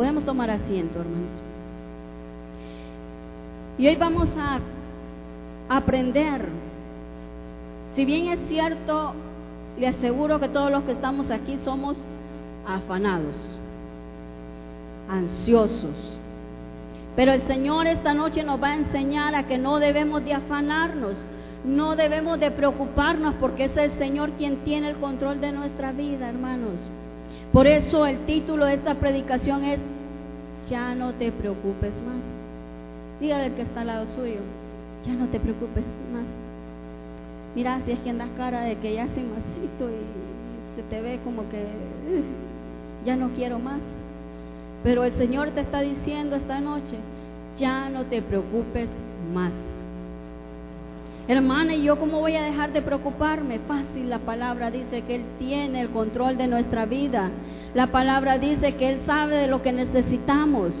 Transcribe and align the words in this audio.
Podemos 0.00 0.24
tomar 0.24 0.48
asiento, 0.48 0.98
hermanos. 0.98 1.42
Y 3.76 3.86
hoy 3.86 3.96
vamos 3.96 4.30
a 4.38 4.58
aprender. 5.68 6.48
Si 7.94 8.06
bien 8.06 8.28
es 8.28 8.38
cierto, 8.48 9.12
le 9.78 9.88
aseguro 9.88 10.40
que 10.40 10.48
todos 10.48 10.70
los 10.70 10.84
que 10.84 10.92
estamos 10.92 11.30
aquí 11.30 11.58
somos 11.58 11.98
afanados, 12.66 13.36
ansiosos. 15.06 16.18
Pero 17.14 17.32
el 17.32 17.42
Señor 17.42 17.86
esta 17.86 18.14
noche 18.14 18.42
nos 18.42 18.58
va 18.58 18.68
a 18.68 18.76
enseñar 18.76 19.34
a 19.34 19.46
que 19.46 19.58
no 19.58 19.80
debemos 19.80 20.24
de 20.24 20.32
afanarnos, 20.32 21.26
no 21.62 21.94
debemos 21.94 22.40
de 22.40 22.50
preocuparnos 22.50 23.34
porque 23.34 23.64
es 23.64 23.76
el 23.76 23.90
Señor 23.98 24.30
quien 24.38 24.64
tiene 24.64 24.88
el 24.88 24.96
control 24.96 25.42
de 25.42 25.52
nuestra 25.52 25.92
vida, 25.92 26.30
hermanos. 26.30 26.80
Por 27.52 27.66
eso 27.66 28.06
el 28.06 28.26
título 28.26 28.66
de 28.66 28.74
esta 28.74 28.94
predicación 28.94 29.64
es 29.64 29.80
Ya 30.68 30.94
no 30.94 31.14
te 31.14 31.32
preocupes 31.32 31.92
más. 32.06 32.22
Dígale 33.20 33.46
al 33.46 33.54
que 33.54 33.62
está 33.62 33.80
al 33.80 33.88
lado 33.88 34.06
suyo, 34.06 34.40
ya 35.04 35.14
no 35.14 35.26
te 35.26 35.40
preocupes 35.40 35.84
más. 36.12 36.24
Mira, 37.56 37.80
si 37.84 37.92
es 37.92 37.98
que 37.98 38.10
andas 38.10 38.28
cara 38.36 38.62
de 38.62 38.76
que 38.76 38.94
ya 38.94 39.04
hace 39.04 39.22
masito 39.22 39.90
y 39.90 40.76
se 40.76 40.82
te 40.88 41.02
ve 41.02 41.18
como 41.24 41.48
que 41.50 41.64
ya 43.04 43.16
no 43.16 43.30
quiero 43.30 43.58
más. 43.58 43.80
Pero 44.84 45.02
el 45.02 45.12
Señor 45.12 45.50
te 45.50 45.60
está 45.60 45.80
diciendo 45.80 46.36
esta 46.36 46.60
noche, 46.60 46.96
ya 47.58 47.88
no 47.90 48.06
te 48.06 48.22
preocupes 48.22 48.88
más. 49.34 49.52
Hermana, 51.30 51.76
¿y 51.76 51.84
yo 51.84 51.96
cómo 51.96 52.18
voy 52.18 52.34
a 52.34 52.42
dejar 52.42 52.72
de 52.72 52.82
preocuparme? 52.82 53.60
Fácil, 53.60 54.10
la 54.10 54.18
palabra 54.18 54.72
dice 54.72 55.02
que 55.02 55.14
Él 55.14 55.24
tiene 55.38 55.80
el 55.80 55.90
control 55.90 56.36
de 56.36 56.48
nuestra 56.48 56.86
vida. 56.86 57.30
La 57.72 57.86
palabra 57.92 58.36
dice 58.36 58.74
que 58.74 58.90
Él 58.90 59.02
sabe 59.06 59.36
de 59.36 59.46
lo 59.46 59.62
que 59.62 59.70
necesitamos. 59.70 60.72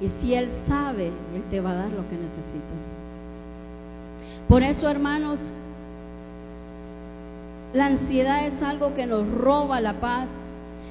Y 0.00 0.10
si 0.20 0.32
Él 0.32 0.48
sabe, 0.68 1.06
Él 1.06 1.42
te 1.50 1.60
va 1.60 1.72
a 1.72 1.74
dar 1.74 1.90
lo 1.90 2.08
que 2.08 2.14
necesitas. 2.14 2.84
Por 4.48 4.62
eso, 4.62 4.88
hermanos, 4.88 5.40
la 7.72 7.86
ansiedad 7.86 8.46
es 8.46 8.62
algo 8.62 8.94
que 8.94 9.06
nos 9.06 9.28
roba 9.28 9.80
la 9.80 9.94
paz. 9.94 10.28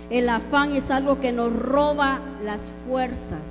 El 0.10 0.28
afán 0.28 0.74
es 0.74 0.92
algo 0.92 1.22
que 1.22 1.32
nos 1.32 1.56
roba 1.56 2.20
las 2.44 2.60
fuerzas. 2.86 3.44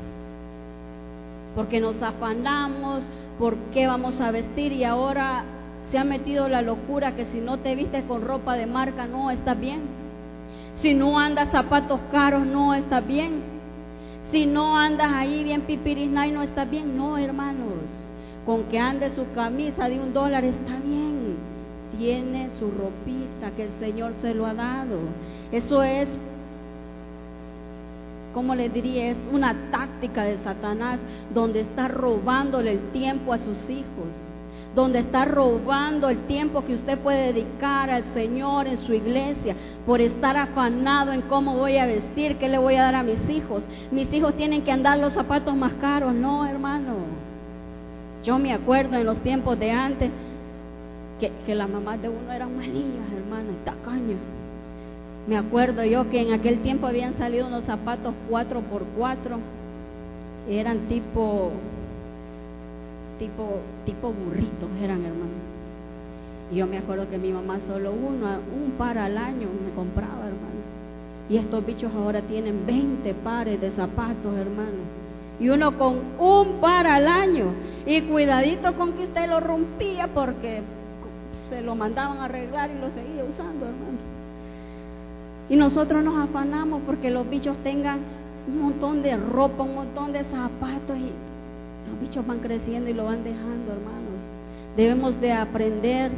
Porque 1.56 1.80
nos 1.80 2.02
afanamos, 2.02 3.00
por 3.42 3.56
qué 3.74 3.88
vamos 3.88 4.20
a 4.20 4.30
vestir 4.30 4.72
y 4.72 4.84
ahora 4.84 5.42
se 5.90 5.98
ha 5.98 6.04
metido 6.04 6.48
la 6.48 6.62
locura 6.62 7.16
que 7.16 7.26
si 7.26 7.40
no 7.40 7.58
te 7.58 7.74
vistes 7.74 8.04
con 8.04 8.22
ropa 8.22 8.54
de 8.54 8.66
marca 8.66 9.08
no 9.08 9.32
estás 9.32 9.58
bien. 9.58 9.80
Si 10.74 10.94
no 10.94 11.18
andas 11.18 11.50
zapatos 11.50 11.98
caros 12.12 12.46
no 12.46 12.72
estás 12.72 13.04
bien. 13.04 13.40
Si 14.30 14.46
no 14.46 14.78
andas 14.78 15.08
ahí 15.12 15.42
bien 15.42 15.62
pipirisnay 15.62 16.30
no 16.30 16.44
estás 16.44 16.70
bien. 16.70 16.96
No, 16.96 17.18
hermanos. 17.18 17.90
Con 18.46 18.62
que 18.68 18.78
ande 18.78 19.10
su 19.10 19.28
camisa 19.34 19.88
de 19.88 19.98
un 19.98 20.12
dólar 20.12 20.44
está 20.44 20.78
bien. 20.78 21.34
Tiene 21.98 22.48
su 22.60 22.70
ropita 22.70 23.50
que 23.56 23.64
el 23.64 23.70
Señor 23.80 24.14
se 24.14 24.34
lo 24.34 24.46
ha 24.46 24.54
dado. 24.54 25.00
Eso 25.50 25.82
es 25.82 26.06
¿cómo 28.32 28.54
le 28.54 28.68
diría? 28.68 29.10
Es 29.10 29.18
una 29.30 29.54
táctica 29.70 30.24
de 30.24 30.38
Satanás 30.38 30.98
donde 31.32 31.60
está 31.60 31.88
robándole 31.88 32.72
el 32.72 32.90
tiempo 32.90 33.32
a 33.32 33.38
sus 33.38 33.68
hijos, 33.68 34.08
donde 34.74 35.00
está 35.00 35.24
robando 35.24 36.08
el 36.08 36.18
tiempo 36.26 36.64
que 36.64 36.74
usted 36.74 36.98
puede 36.98 37.32
dedicar 37.32 37.90
al 37.90 38.04
Señor 38.14 38.66
en 38.66 38.78
su 38.78 38.94
iglesia 38.94 39.54
por 39.86 40.00
estar 40.00 40.36
afanado 40.36 41.12
en 41.12 41.22
cómo 41.22 41.56
voy 41.56 41.76
a 41.76 41.86
vestir, 41.86 42.36
qué 42.36 42.48
le 42.48 42.58
voy 42.58 42.76
a 42.76 42.82
dar 42.82 42.94
a 42.94 43.02
mis 43.02 43.28
hijos. 43.28 43.64
Mis 43.90 44.12
hijos 44.12 44.34
tienen 44.36 44.62
que 44.62 44.72
andar 44.72 44.98
los 44.98 45.12
zapatos 45.12 45.54
más 45.54 45.74
caros, 45.74 46.14
no, 46.14 46.46
hermano. 46.46 46.94
Yo 48.24 48.38
me 48.38 48.52
acuerdo 48.52 48.96
en 48.96 49.06
los 49.06 49.18
tiempos 49.18 49.58
de 49.58 49.72
antes 49.72 50.10
que, 51.20 51.54
las 51.54 51.68
mamás 51.68 52.00
de 52.02 52.08
uno 52.08 52.32
eran 52.32 52.56
malillas, 52.56 53.12
hermano, 53.16 53.50
tacañas 53.64 54.18
me 55.26 55.36
acuerdo 55.36 55.84
yo 55.84 56.10
que 56.10 56.20
en 56.20 56.32
aquel 56.32 56.60
tiempo 56.60 56.86
habían 56.86 57.14
salido 57.14 57.46
unos 57.46 57.64
zapatos 57.64 58.14
4x4, 58.28 59.38
eran 60.48 60.88
tipo, 60.88 61.52
tipo, 63.18 63.60
tipo 63.86 64.12
burritos, 64.12 64.68
eran 64.82 65.04
hermanos. 65.04 65.28
Y 66.50 66.56
yo 66.56 66.66
me 66.66 66.78
acuerdo 66.78 67.08
que 67.08 67.18
mi 67.18 67.32
mamá 67.32 67.60
solo 67.60 67.92
uno, 67.92 68.26
un 68.52 68.72
par 68.72 68.98
al 68.98 69.16
año 69.16 69.48
me 69.64 69.72
compraba, 69.74 70.26
hermano. 70.26 70.52
Y 71.30 71.36
estos 71.36 71.64
bichos 71.64 71.94
ahora 71.94 72.20
tienen 72.22 72.66
20 72.66 73.14
pares 73.14 73.60
de 73.60 73.70
zapatos, 73.70 74.36
hermano. 74.36 74.82
Y 75.38 75.48
uno 75.48 75.78
con 75.78 76.00
un 76.18 76.60
par 76.60 76.86
al 76.86 77.06
año. 77.06 77.46
Y 77.86 78.02
cuidadito 78.02 78.74
con 78.74 78.92
que 78.94 79.04
usted 79.04 79.28
lo 79.28 79.40
rompía 79.40 80.08
porque 80.12 80.62
se 81.48 81.62
lo 81.62 81.74
mandaban 81.74 82.18
a 82.18 82.24
arreglar 82.24 82.70
y 82.70 82.80
lo 82.80 82.90
seguía 82.90 83.24
usando, 83.24 83.66
hermano. 83.66 84.12
Y 85.48 85.56
nosotros 85.56 86.02
nos 86.04 86.28
afanamos 86.28 86.82
porque 86.86 87.10
los 87.10 87.28
bichos 87.28 87.56
tengan 87.58 88.00
un 88.48 88.62
montón 88.62 89.02
de 89.02 89.16
ropa, 89.16 89.62
un 89.62 89.74
montón 89.74 90.12
de 90.12 90.24
zapatos 90.24 90.96
y 90.96 91.10
los 91.90 92.00
bichos 92.00 92.26
van 92.26 92.38
creciendo 92.40 92.90
y 92.90 92.94
lo 92.94 93.04
van 93.04 93.24
dejando, 93.24 93.72
hermanos. 93.72 94.30
Debemos 94.76 95.20
de 95.20 95.32
aprender 95.32 96.10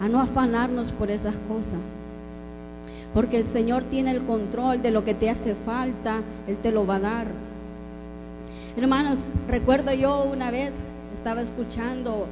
a 0.00 0.08
no 0.08 0.20
afanarnos 0.20 0.90
por 0.92 1.10
esas 1.10 1.34
cosas. 1.48 1.80
Porque 3.14 3.38
el 3.38 3.52
Señor 3.52 3.84
tiene 3.84 4.10
el 4.10 4.22
control 4.22 4.82
de 4.82 4.90
lo 4.90 5.04
que 5.04 5.14
te 5.14 5.30
hace 5.30 5.54
falta, 5.66 6.20
Él 6.46 6.56
te 6.62 6.72
lo 6.72 6.86
va 6.86 6.96
a 6.96 7.00
dar. 7.00 7.26
Hermanos, 8.76 9.24
recuerdo 9.48 9.92
yo 9.92 10.24
una 10.24 10.50
vez, 10.50 10.72
estaba 11.18 11.42
escuchando 11.42 12.26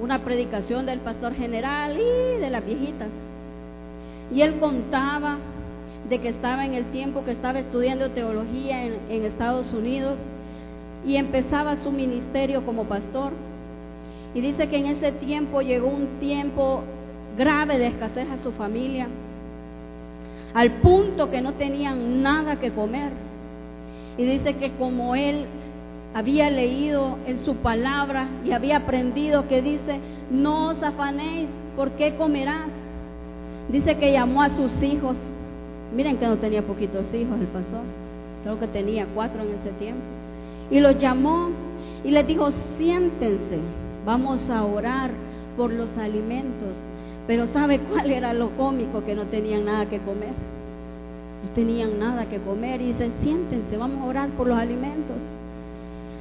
una 0.00 0.24
predicación 0.24 0.86
del 0.86 1.00
pastor 1.00 1.34
general 1.34 1.98
y 1.98 2.40
de 2.40 2.50
las 2.50 2.64
viejitas. 2.64 3.08
Y 4.34 4.42
él 4.42 4.58
contaba 4.58 5.36
de 6.08 6.20
que 6.20 6.28
estaba 6.28 6.64
en 6.64 6.74
el 6.74 6.84
tiempo 6.86 7.24
que 7.24 7.32
estaba 7.32 7.58
estudiando 7.58 8.10
teología 8.10 8.84
en, 8.84 9.24
Estados 9.24 9.72
Unidos 9.72 10.18
y 11.04 11.16
empezaba 11.16 11.76
su 11.76 11.90
ministerio 11.90 12.64
como 12.64 12.84
pastor. 12.84 13.32
Y 14.34 14.40
dice 14.40 14.68
que 14.68 14.76
en 14.76 14.86
ese 14.86 15.12
tiempo 15.12 15.62
llegó 15.62 15.88
un 15.88 16.18
tiempo 16.20 16.82
grave 17.36 17.78
de 17.78 17.88
escasez 17.88 18.28
a 18.30 18.38
su 18.38 18.52
familia, 18.52 19.08
al 20.54 20.80
punto 20.80 21.30
que 21.30 21.40
no 21.40 21.54
tenían 21.54 22.22
nada 22.22 22.56
que 22.56 22.70
comer. 22.70 23.10
Y 24.16 24.24
dice 24.24 24.56
que 24.56 24.72
como 24.72 25.14
él 25.14 25.46
había 26.14 26.50
leído 26.50 27.18
en 27.26 27.38
su 27.38 27.56
palabra 27.56 28.28
y 28.44 28.52
había 28.52 28.78
aprendido 28.78 29.48
que 29.48 29.60
dice, 29.60 30.00
no 30.30 30.68
os 30.68 30.82
afanéis, 30.82 31.48
¿por 31.76 31.90
qué 31.92 32.14
comerás? 32.14 32.68
Dice 33.68 33.96
que 33.98 34.12
llamó 34.12 34.42
a 34.42 34.50
sus 34.50 34.82
hijos 34.82 35.16
Miren 35.94 36.18
que 36.18 36.26
no 36.26 36.36
tenía 36.36 36.62
poquitos 36.62 37.12
hijos 37.14 37.40
el 37.40 37.46
pastor, 37.46 37.82
creo 38.42 38.58
que 38.58 38.66
tenía 38.66 39.06
cuatro 39.14 39.42
en 39.42 39.50
ese 39.50 39.70
tiempo. 39.78 40.02
Y 40.70 40.80
los 40.80 40.96
llamó 40.96 41.50
y 42.04 42.10
les 42.10 42.26
dijo, 42.26 42.50
siéntense, 42.76 43.58
vamos 44.04 44.48
a 44.50 44.64
orar 44.64 45.10
por 45.56 45.72
los 45.72 45.96
alimentos. 45.98 46.74
Pero 47.26 47.46
¿sabe 47.52 47.78
cuál 47.90 48.10
era 48.10 48.32
lo 48.32 48.50
cómico? 48.50 49.04
Que 49.04 49.14
no 49.14 49.24
tenían 49.24 49.64
nada 49.64 49.86
que 49.86 49.98
comer. 49.98 50.34
No 51.44 51.50
tenían 51.54 51.98
nada 51.98 52.26
que 52.26 52.38
comer. 52.38 52.80
Y 52.80 52.88
dicen, 52.88 53.12
siéntense, 53.22 53.76
vamos 53.76 54.02
a 54.02 54.06
orar 54.06 54.28
por 54.30 54.46
los 54.46 54.58
alimentos. 54.58 55.16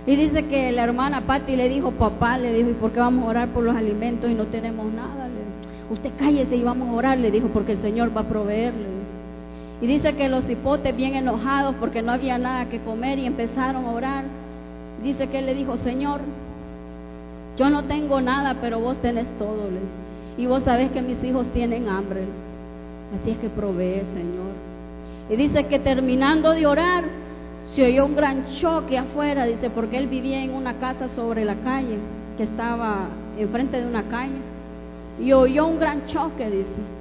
Y 0.08 0.16
dice 0.16 0.46
que 0.46 0.72
la 0.72 0.84
hermana 0.84 1.22
Patti 1.22 1.56
le 1.56 1.68
dijo, 1.68 1.92
papá, 1.92 2.38
le 2.38 2.54
dijo, 2.54 2.70
¿y 2.70 2.74
por 2.74 2.92
qué 2.92 3.00
vamos 3.00 3.26
a 3.26 3.30
orar 3.30 3.48
por 3.50 3.64
los 3.64 3.76
alimentos 3.76 4.30
y 4.30 4.36
no 4.36 4.46
tenemos 4.46 4.92
nada? 4.94 5.28
Usted 5.90 6.12
cállese 6.18 6.56
y 6.56 6.64
vamos 6.64 6.90
a 6.90 6.94
orar, 6.94 7.18
le 7.18 7.32
dijo, 7.32 7.48
porque 7.50 7.74
el 7.74 7.82
Señor 7.82 8.16
va 8.16 8.22
a 8.22 8.28
proveerle. 8.28 8.95
Y 9.86 9.88
dice 9.88 10.16
que 10.16 10.30
los 10.30 10.50
hipotes 10.50 10.98
bien 10.98 11.14
enojados 11.14 11.76
porque 11.80 12.02
no 12.02 12.12
había 12.12 12.40
nada 12.40 12.66
que 12.70 12.80
comer 12.80 13.20
y 13.20 13.28
empezaron 13.28 13.86
a 13.86 13.92
orar. 13.92 14.24
Dice 15.04 15.28
que 15.28 15.38
él 15.38 15.46
le 15.46 15.54
dijo, 15.54 15.78
Señor, 15.78 16.22
yo 17.56 17.70
no 17.70 17.84
tengo 17.84 18.20
nada, 18.20 18.58
pero 18.60 18.80
vos 18.80 19.00
tenés 19.00 19.28
todo. 19.38 19.70
Y 20.40 20.48
vos 20.48 20.64
sabés 20.64 20.90
que 20.90 21.04
mis 21.04 21.24
hijos 21.24 21.46
tienen 21.54 21.88
hambre. 21.88 22.24
Así 23.14 23.30
es 23.30 23.38
que 23.38 23.48
provee, 23.48 24.02
Señor. 24.16 24.56
Y 25.30 25.36
dice 25.36 25.68
que 25.68 25.78
terminando 25.78 26.54
de 26.54 26.66
orar, 26.66 27.04
se 27.76 27.86
oyó 27.86 28.08
un 28.08 28.16
gran 28.16 28.44
choque 28.60 28.98
afuera, 28.98 29.46
dice, 29.46 29.70
porque 29.70 30.00
él 30.00 30.08
vivía 30.08 30.42
en 30.42 30.56
una 30.56 30.80
casa 30.80 31.10
sobre 31.10 31.46
la 31.46 31.58
calle, 31.58 32.00
que 32.38 32.44
estaba 32.46 33.10
enfrente 33.38 33.80
de 33.80 33.86
una 33.86 34.02
calle. 34.06 34.42
Y 35.24 35.32
oyó 35.32 35.68
un 35.68 35.78
gran 35.78 36.08
choque, 36.08 36.50
dice 36.50 36.95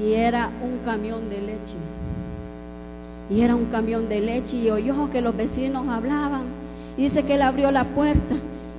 y 0.00 0.14
era 0.14 0.50
un 0.62 0.78
camión 0.84 1.28
de 1.28 1.40
leche. 1.40 1.76
Y 3.30 3.40
era 3.40 3.54
un 3.54 3.66
camión 3.66 4.08
de 4.08 4.20
leche 4.20 4.56
y 4.56 4.70
oyó 4.70 5.10
que 5.10 5.20
los 5.20 5.36
vecinos 5.36 5.88
hablaban. 5.88 6.42
Y 6.96 7.04
dice 7.04 7.22
que 7.22 7.34
él 7.34 7.42
abrió 7.42 7.70
la 7.70 7.84
puerta 7.84 8.36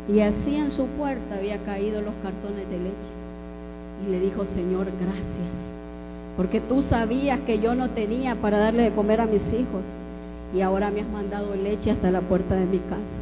y 0.07 0.19
así 0.19 0.55
en 0.55 0.71
su 0.71 0.85
puerta 0.87 1.35
había 1.35 1.57
caído 1.59 2.01
los 2.01 2.13
cartones 2.15 2.69
de 2.69 2.77
leche. 2.77 3.11
Y 4.05 4.11
le 4.11 4.19
dijo, 4.19 4.45
Señor, 4.45 4.85
gracias, 4.85 5.55
porque 6.37 6.59
tú 6.59 6.81
sabías 6.83 7.39
que 7.41 7.59
yo 7.59 7.75
no 7.75 7.89
tenía 7.91 8.35
para 8.35 8.59
darle 8.59 8.83
de 8.83 8.91
comer 8.91 9.21
a 9.21 9.25
mis 9.25 9.41
hijos. 9.53 9.83
y 10.53 10.61
ahora 10.61 10.91
me 10.91 11.01
has 11.01 11.07
mandado 11.07 11.55
leche 11.55 11.91
hasta 11.91 12.11
la 12.11 12.21
puerta 12.21 12.55
de 12.55 12.65
mi 12.65 12.77
casa. 12.79 13.17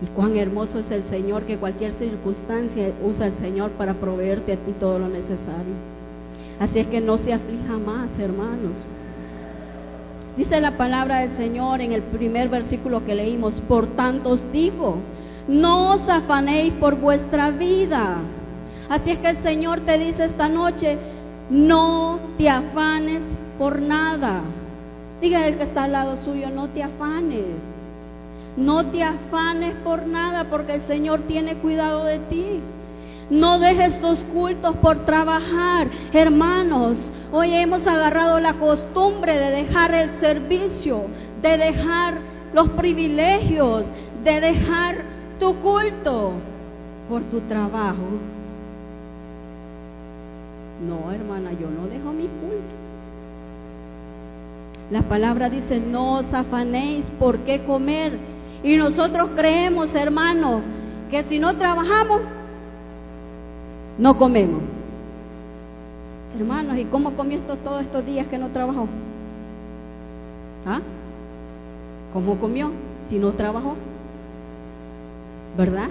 Y 0.00 0.06
cuán 0.14 0.36
hermoso 0.36 0.78
es 0.78 0.90
el 0.90 1.02
Señor 1.04 1.42
que 1.42 1.56
cualquier 1.56 1.92
circunstancia 1.94 2.92
usa 3.04 3.26
el 3.26 3.32
Señor 3.38 3.70
para 3.72 3.94
proveerte 3.94 4.52
a 4.52 4.56
ti 4.56 4.72
todo 4.78 4.98
lo 4.98 5.08
necesario. 5.08 5.97
Así 6.60 6.80
es 6.80 6.86
que 6.88 7.00
no 7.00 7.18
se 7.18 7.32
aflija 7.32 7.78
más, 7.78 8.08
hermanos. 8.18 8.76
Dice 10.36 10.60
la 10.60 10.76
palabra 10.76 11.20
del 11.20 11.36
Señor 11.36 11.80
en 11.80 11.92
el 11.92 12.02
primer 12.02 12.48
versículo 12.48 13.04
que 13.04 13.14
leímos, 13.14 13.60
por 13.62 13.88
tanto 13.96 14.30
os 14.30 14.52
digo, 14.52 14.96
no 15.48 15.94
os 15.94 16.08
afanéis 16.08 16.72
por 16.74 16.96
vuestra 16.96 17.50
vida. 17.50 18.18
Así 18.88 19.10
es 19.10 19.18
que 19.18 19.30
el 19.30 19.38
Señor 19.38 19.80
te 19.80 19.98
dice 19.98 20.26
esta 20.26 20.48
noche, 20.48 20.96
no 21.50 22.20
te 22.36 22.48
afanes 22.48 23.22
por 23.58 23.80
nada. 23.82 24.42
Dígale 25.20 25.48
el 25.48 25.56
que 25.56 25.64
está 25.64 25.84
al 25.84 25.92
lado 25.92 26.16
suyo, 26.16 26.50
no 26.50 26.68
te 26.68 26.82
afanes. 26.82 27.56
No 28.56 28.86
te 28.86 29.02
afanes 29.02 29.74
por 29.84 30.06
nada 30.06 30.44
porque 30.50 30.74
el 30.74 30.82
Señor 30.82 31.22
tiene 31.22 31.56
cuidado 31.56 32.04
de 32.04 32.18
ti. 32.18 32.60
No 33.30 33.58
dejes 33.58 34.00
tus 34.00 34.20
cultos 34.20 34.76
por 34.76 35.04
trabajar. 35.04 35.88
Hermanos, 36.12 36.98
hoy 37.30 37.52
hemos 37.52 37.86
agarrado 37.86 38.40
la 38.40 38.54
costumbre 38.54 39.36
de 39.36 39.50
dejar 39.50 39.94
el 39.94 40.18
servicio, 40.18 41.02
de 41.42 41.58
dejar 41.58 42.14
los 42.54 42.70
privilegios, 42.70 43.84
de 44.24 44.40
dejar 44.40 45.02
tu 45.38 45.54
culto 45.56 46.32
por 47.08 47.22
tu 47.24 47.40
trabajo. 47.42 48.06
No, 50.86 51.12
hermana, 51.12 51.50
yo 51.52 51.68
no 51.68 51.86
dejo 51.86 52.12
mi 52.12 52.28
culto. 52.28 52.78
La 54.90 55.02
palabra 55.02 55.50
dice, 55.50 55.80
no 55.80 56.14
os 56.20 56.32
afanéis 56.32 57.04
por 57.18 57.40
qué 57.40 57.62
comer. 57.64 58.16
Y 58.62 58.76
nosotros 58.76 59.30
creemos, 59.36 59.94
hermano, 59.94 60.62
que 61.10 61.24
si 61.24 61.38
no 61.38 61.56
trabajamos, 61.56 62.22
no 63.98 64.16
comemos. 64.16 64.62
Hermanos, 66.38 66.78
¿y 66.78 66.84
cómo 66.84 67.14
comió 67.14 67.38
esto 67.38 67.56
todos 67.56 67.82
estos 67.82 68.06
días 68.06 68.26
que 68.28 68.38
no 68.38 68.48
trabajó? 68.48 68.86
¿Ah? 70.66 70.80
¿Cómo 72.12 72.38
comió 72.38 72.70
si 73.08 73.18
no 73.18 73.32
trabajó? 73.32 73.74
¿Verdad? 75.56 75.88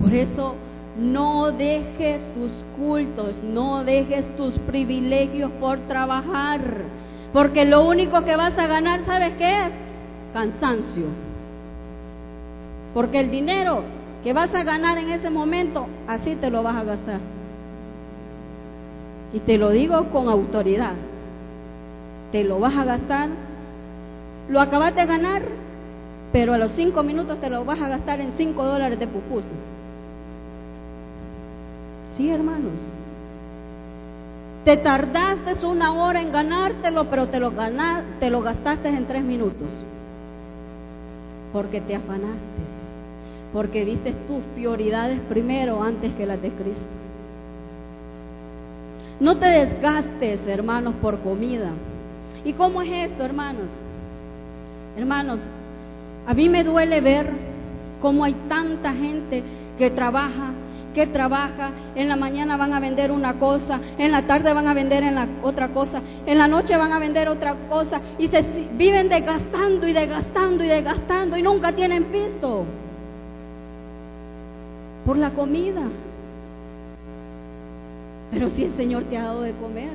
Por 0.00 0.12
eso 0.14 0.54
no 0.98 1.52
dejes 1.52 2.26
tus 2.34 2.52
cultos, 2.76 3.40
no 3.42 3.84
dejes 3.84 4.28
tus 4.36 4.58
privilegios 4.60 5.50
por 5.52 5.78
trabajar, 5.80 6.60
porque 7.32 7.64
lo 7.64 7.86
único 7.86 8.24
que 8.24 8.36
vas 8.36 8.58
a 8.58 8.66
ganar, 8.66 9.04
¿sabes 9.04 9.34
qué 9.34 9.66
es? 9.66 9.72
Cansancio. 10.32 11.06
Porque 12.94 13.20
el 13.20 13.30
dinero 13.30 13.82
que 14.22 14.32
vas 14.32 14.54
a 14.54 14.64
ganar 14.64 14.98
en 14.98 15.10
ese 15.10 15.30
momento, 15.30 15.86
así 16.06 16.34
te 16.36 16.50
lo 16.50 16.62
vas 16.62 16.76
a 16.76 16.84
gastar. 16.84 17.20
Y 19.32 19.40
te 19.40 19.58
lo 19.58 19.70
digo 19.70 20.08
con 20.10 20.28
autoridad. 20.28 20.94
Te 22.32 22.44
lo 22.44 22.58
vas 22.58 22.76
a 22.76 22.84
gastar, 22.84 23.28
lo 24.50 24.60
acabas 24.60 24.94
de 24.94 25.06
ganar, 25.06 25.42
pero 26.32 26.52
a 26.52 26.58
los 26.58 26.72
cinco 26.72 27.02
minutos 27.02 27.40
te 27.40 27.48
lo 27.48 27.64
vas 27.64 27.80
a 27.80 27.88
gastar 27.88 28.20
en 28.20 28.32
cinco 28.36 28.64
dólares 28.64 28.98
de 28.98 29.06
pupusa. 29.06 29.54
Sí, 32.16 32.28
hermanos. 32.28 32.72
Te 34.64 34.76
tardaste 34.76 35.64
una 35.64 35.92
hora 35.92 36.20
en 36.20 36.32
ganártelo, 36.32 37.08
pero 37.08 37.28
te 37.28 37.40
lo, 37.40 37.52
te 38.20 38.28
lo 38.28 38.42
gastaste 38.42 38.88
en 38.88 39.06
tres 39.06 39.22
minutos. 39.22 39.68
Porque 41.52 41.80
te 41.80 41.94
afanaste. 41.94 42.77
Porque 43.52 43.84
viste 43.84 44.12
tus 44.26 44.42
prioridades 44.54 45.20
primero 45.28 45.82
antes 45.82 46.12
que 46.14 46.26
las 46.26 46.40
de 46.42 46.50
Cristo. 46.50 46.86
No 49.20 49.36
te 49.38 49.46
desgastes, 49.46 50.40
hermanos, 50.46 50.94
por 51.00 51.18
comida. 51.20 51.70
¿Y 52.44 52.52
cómo 52.52 52.82
es 52.82 53.10
esto, 53.10 53.24
hermanos? 53.24 53.70
Hermanos, 54.96 55.40
a 56.26 56.34
mí 56.34 56.48
me 56.48 56.62
duele 56.62 57.00
ver 57.00 57.30
cómo 58.00 58.24
hay 58.24 58.34
tanta 58.48 58.92
gente 58.92 59.42
que 59.78 59.90
trabaja 59.90 60.52
que 60.98 61.06
trabaja, 61.06 61.70
en 61.94 62.08
la 62.08 62.16
mañana 62.16 62.56
van 62.56 62.72
a 62.72 62.80
vender 62.80 63.12
una 63.12 63.34
cosa, 63.34 63.78
en 63.98 64.10
la 64.10 64.26
tarde 64.26 64.52
van 64.52 64.66
a 64.66 64.74
vender 64.74 65.04
otra 65.42 65.68
cosa, 65.68 66.02
en 66.26 66.38
la 66.38 66.48
noche 66.48 66.76
van 66.76 66.92
a 66.92 66.98
vender 66.98 67.28
otra 67.28 67.54
cosa 67.68 68.00
y 68.18 68.26
se 68.26 68.42
viven 68.72 69.08
desgastando 69.08 69.86
y 69.86 69.92
desgastando 69.92 70.64
y 70.64 70.66
desgastando 70.66 71.36
y 71.36 71.42
nunca 71.42 71.70
tienen 71.72 72.04
piso 72.06 72.64
por 75.08 75.16
la 75.16 75.30
comida. 75.30 75.80
Pero 78.30 78.50
si 78.50 78.64
el 78.64 78.76
Señor 78.76 79.04
te 79.04 79.16
ha 79.16 79.22
dado 79.22 79.40
de 79.40 79.54
comer, 79.54 79.88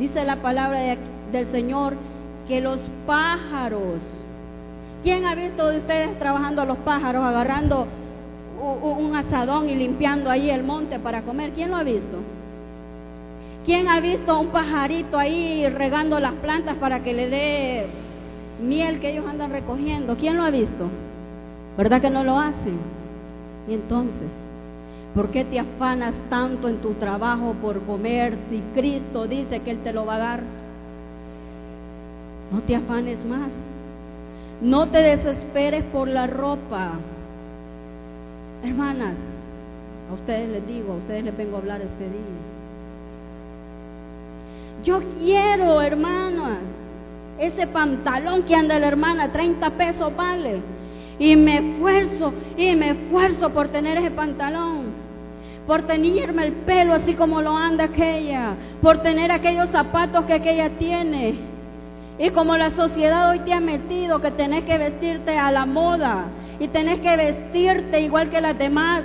dice 0.00 0.24
la 0.24 0.42
palabra 0.42 0.80
del 1.30 1.46
Señor 1.52 1.94
que 2.48 2.60
los 2.60 2.90
pájaros, 3.06 4.02
¿quién 5.04 5.24
ha 5.26 5.36
visto 5.36 5.68
de 5.70 5.78
ustedes 5.78 6.18
trabajando 6.18 6.62
a 6.62 6.64
los 6.64 6.78
pájaros, 6.78 7.22
agarrando 7.22 7.86
un 8.82 9.14
asadón 9.14 9.68
y 9.68 9.76
limpiando 9.76 10.28
ahí 10.28 10.50
el 10.50 10.64
monte 10.64 10.98
para 10.98 11.22
comer. 11.22 11.52
¿Quién 11.52 11.70
lo 11.70 11.76
ha 11.76 11.84
visto? 11.84 12.18
¿Quién 13.64 13.88
ha 13.88 14.00
visto 14.00 14.40
un 14.40 14.48
pajarito 14.48 15.18
ahí 15.18 15.68
regando 15.68 16.18
las 16.18 16.32
plantas 16.34 16.76
para 16.78 17.04
que 17.04 17.12
le 17.12 17.28
dé 17.28 17.86
miel 18.60 18.98
que 18.98 19.12
ellos 19.12 19.26
andan 19.28 19.52
recogiendo? 19.52 20.16
¿Quién 20.16 20.36
lo 20.36 20.42
ha 20.42 20.50
visto? 20.50 20.88
¿Verdad 21.76 22.00
que 22.00 22.10
no 22.10 22.24
lo 22.24 22.40
hacen? 22.40 22.93
Y 23.68 23.74
entonces, 23.74 24.28
¿por 25.14 25.30
qué 25.30 25.44
te 25.44 25.58
afanas 25.58 26.14
tanto 26.28 26.68
en 26.68 26.78
tu 26.78 26.94
trabajo 26.94 27.54
por 27.62 27.80
comer 27.82 28.36
si 28.50 28.62
Cristo 28.74 29.26
dice 29.26 29.60
que 29.60 29.70
Él 29.70 29.78
te 29.78 29.92
lo 29.92 30.04
va 30.04 30.16
a 30.16 30.18
dar? 30.18 30.42
No 32.52 32.60
te 32.60 32.76
afanes 32.76 33.24
más. 33.24 33.50
No 34.60 34.88
te 34.88 34.98
desesperes 34.98 35.84
por 35.84 36.08
la 36.08 36.26
ropa. 36.26 36.92
Hermanas, 38.62 39.14
a 40.10 40.14
ustedes 40.14 40.48
les 40.48 40.66
digo, 40.66 40.92
a 40.92 40.96
ustedes 40.96 41.24
les 41.24 41.36
vengo 41.36 41.56
a 41.56 41.60
hablar 41.60 41.80
este 41.80 42.04
día. 42.04 42.54
Yo 44.84 45.00
quiero, 45.18 45.80
hermanas, 45.80 46.58
ese 47.38 47.66
pantalón 47.66 48.44
que 48.44 48.54
anda 48.54 48.78
la 48.78 48.88
hermana, 48.88 49.32
30 49.32 49.70
pesos 49.70 50.14
vale. 50.14 50.60
Y 51.18 51.36
me 51.36 51.58
esfuerzo, 51.58 52.32
y 52.56 52.74
me 52.74 52.90
esfuerzo 52.90 53.50
por 53.50 53.68
tener 53.68 53.98
ese 53.98 54.10
pantalón, 54.10 54.86
por 55.66 55.82
tenerme 55.82 56.46
el 56.46 56.52
pelo 56.52 56.94
así 56.94 57.14
como 57.14 57.40
lo 57.40 57.56
anda 57.56 57.84
aquella, 57.84 58.54
por 58.82 58.98
tener 58.98 59.30
aquellos 59.30 59.70
zapatos 59.70 60.24
que 60.24 60.34
aquella 60.34 60.70
tiene. 60.70 61.34
Y 62.18 62.30
como 62.30 62.56
la 62.56 62.70
sociedad 62.70 63.30
hoy 63.30 63.40
te 63.40 63.52
ha 63.52 63.60
metido 63.60 64.20
que 64.20 64.30
tenés 64.30 64.64
que 64.64 64.78
vestirte 64.78 65.36
a 65.38 65.50
la 65.52 65.66
moda, 65.66 66.24
y 66.58 66.68
tenés 66.68 67.00
que 67.00 67.16
vestirte 67.16 68.00
igual 68.00 68.30
que 68.30 68.40
las 68.40 68.58
demás. 68.58 69.02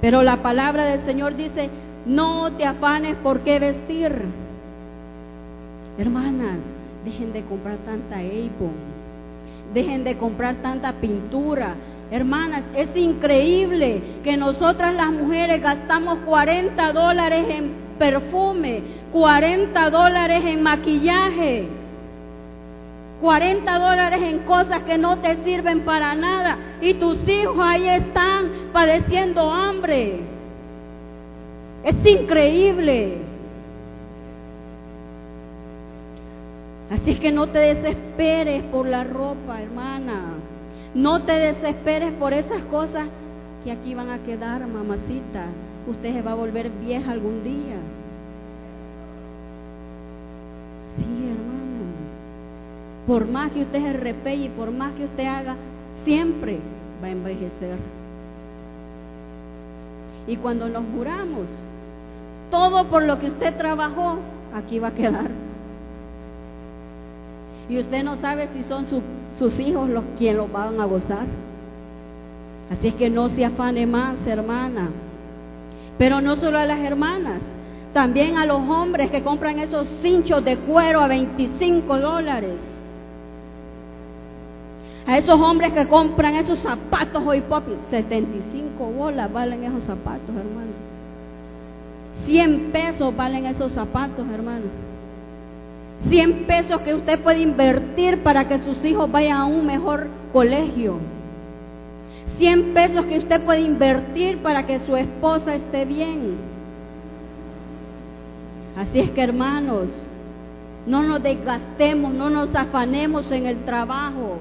Pero 0.00 0.22
la 0.22 0.42
palabra 0.42 0.84
del 0.84 1.04
Señor 1.04 1.36
dice, 1.36 1.68
no 2.06 2.52
te 2.52 2.64
afanes 2.64 3.16
por 3.16 3.40
qué 3.40 3.58
vestir. 3.58 4.12
Hermanas, 5.98 6.56
dejen 7.04 7.32
de 7.32 7.42
comprar 7.42 7.76
tanta 7.78 8.16
Avon, 8.16 8.72
dejen 9.72 10.04
de 10.04 10.16
comprar 10.16 10.56
tanta 10.56 10.92
pintura. 10.94 11.74
Hermanas, 12.10 12.64
es 12.74 12.88
increíble 12.96 14.02
que 14.24 14.36
nosotras 14.36 14.94
las 14.94 15.12
mujeres 15.12 15.62
gastamos 15.62 16.18
40 16.24 16.92
dólares 16.92 17.44
en 17.48 17.70
perfume, 17.98 18.82
40 19.12 19.90
dólares 19.90 20.44
en 20.44 20.62
maquillaje. 20.62 21.68
40 23.20 23.78
dólares 23.78 24.22
en 24.22 24.38
cosas 24.40 24.82
que 24.84 24.96
no 24.96 25.18
te 25.18 25.36
sirven 25.44 25.80
para 25.80 26.14
nada 26.14 26.56
y 26.80 26.94
tus 26.94 27.28
hijos 27.28 27.58
ahí 27.60 27.86
están 27.86 28.50
padeciendo 28.72 29.52
hambre. 29.52 30.20
Es 31.84 32.06
increíble. 32.06 33.29
Así 36.90 37.16
que 37.16 37.30
no 37.30 37.46
te 37.48 37.58
desesperes 37.58 38.64
por 38.64 38.86
la 38.86 39.04
ropa, 39.04 39.62
hermana. 39.62 40.22
No 40.94 41.22
te 41.22 41.32
desesperes 41.32 42.12
por 42.14 42.32
esas 42.32 42.62
cosas 42.64 43.08
que 43.62 43.70
aquí 43.70 43.94
van 43.94 44.10
a 44.10 44.18
quedar, 44.18 44.66
mamacita. 44.66 45.46
Usted 45.86 46.14
se 46.14 46.22
va 46.22 46.32
a 46.32 46.36
volver 46.36 46.70
vieja 46.70 47.12
algún 47.12 47.44
día. 47.44 47.76
Sí, 50.96 51.04
hermana 51.04 51.60
por 53.10 53.26
más 53.26 53.50
que 53.50 53.62
usted 53.62 53.82
se 53.82 53.92
repelle, 53.92 54.50
por 54.50 54.70
más 54.70 54.92
que 54.92 55.04
usted 55.04 55.26
haga, 55.26 55.56
siempre 56.04 56.60
va 57.02 57.08
a 57.08 57.10
envejecer. 57.10 57.76
Y 60.28 60.36
cuando 60.36 60.68
nos 60.68 60.84
juramos, 60.94 61.48
todo 62.52 62.84
por 62.84 63.02
lo 63.02 63.18
que 63.18 63.26
usted 63.26 63.56
trabajó, 63.56 64.18
aquí 64.54 64.78
va 64.78 64.88
a 64.88 64.94
quedar. 64.94 65.49
Y 67.70 67.78
usted 67.78 68.02
no 68.02 68.16
sabe 68.16 68.48
si 68.52 68.64
son 68.64 68.84
sus 68.84 69.60
hijos 69.60 69.88
los 69.88 70.02
quienes 70.18 70.36
lo 70.38 70.48
van 70.48 70.80
a 70.80 70.86
gozar. 70.86 71.24
Así 72.68 72.88
es 72.88 72.94
que 72.94 73.08
no 73.08 73.28
se 73.28 73.44
afane 73.44 73.86
más, 73.86 74.26
hermana. 74.26 74.88
Pero 75.96 76.20
no 76.20 76.34
solo 76.34 76.58
a 76.58 76.66
las 76.66 76.80
hermanas, 76.80 77.40
también 77.92 78.36
a 78.36 78.44
los 78.44 78.58
hombres 78.58 79.10
que 79.12 79.22
compran 79.22 79.60
esos 79.60 79.88
cinchos 80.02 80.44
de 80.44 80.56
cuero 80.56 81.00
a 81.00 81.06
25 81.06 81.98
dólares. 81.98 82.56
A 85.06 85.16
esos 85.16 85.40
hombres 85.40 85.72
que 85.72 85.86
compran 85.86 86.34
esos 86.34 86.58
zapatos 86.58 87.22
hoy 87.24 87.40
pop, 87.40 87.64
75 87.90 88.84
bolas 88.84 89.32
valen 89.32 89.62
esos 89.62 89.84
zapatos, 89.84 90.28
hermano. 90.28 90.72
100 92.26 92.72
pesos 92.72 93.16
valen 93.16 93.46
esos 93.46 93.72
zapatos, 93.72 94.26
hermano. 94.28 94.89
100 96.08 96.46
pesos 96.46 96.80
que 96.80 96.94
usted 96.94 97.20
puede 97.20 97.40
invertir 97.40 98.22
para 98.22 98.48
que 98.48 98.58
sus 98.60 98.84
hijos 98.84 99.10
vayan 99.10 99.36
a 99.36 99.44
un 99.44 99.66
mejor 99.66 100.08
colegio. 100.32 100.98
100 102.38 102.74
pesos 102.74 103.04
que 103.04 103.18
usted 103.18 103.42
puede 103.42 103.60
invertir 103.60 104.38
para 104.38 104.66
que 104.66 104.80
su 104.80 104.96
esposa 104.96 105.54
esté 105.54 105.84
bien. 105.84 106.38
Así 108.76 109.00
es 109.00 109.10
que 109.10 109.22
hermanos, 109.22 109.88
no 110.86 111.02
nos 111.02 111.22
desgastemos, 111.22 112.14
no 112.14 112.30
nos 112.30 112.54
afanemos 112.54 113.30
en 113.30 113.46
el 113.46 113.58
trabajo 113.64 114.38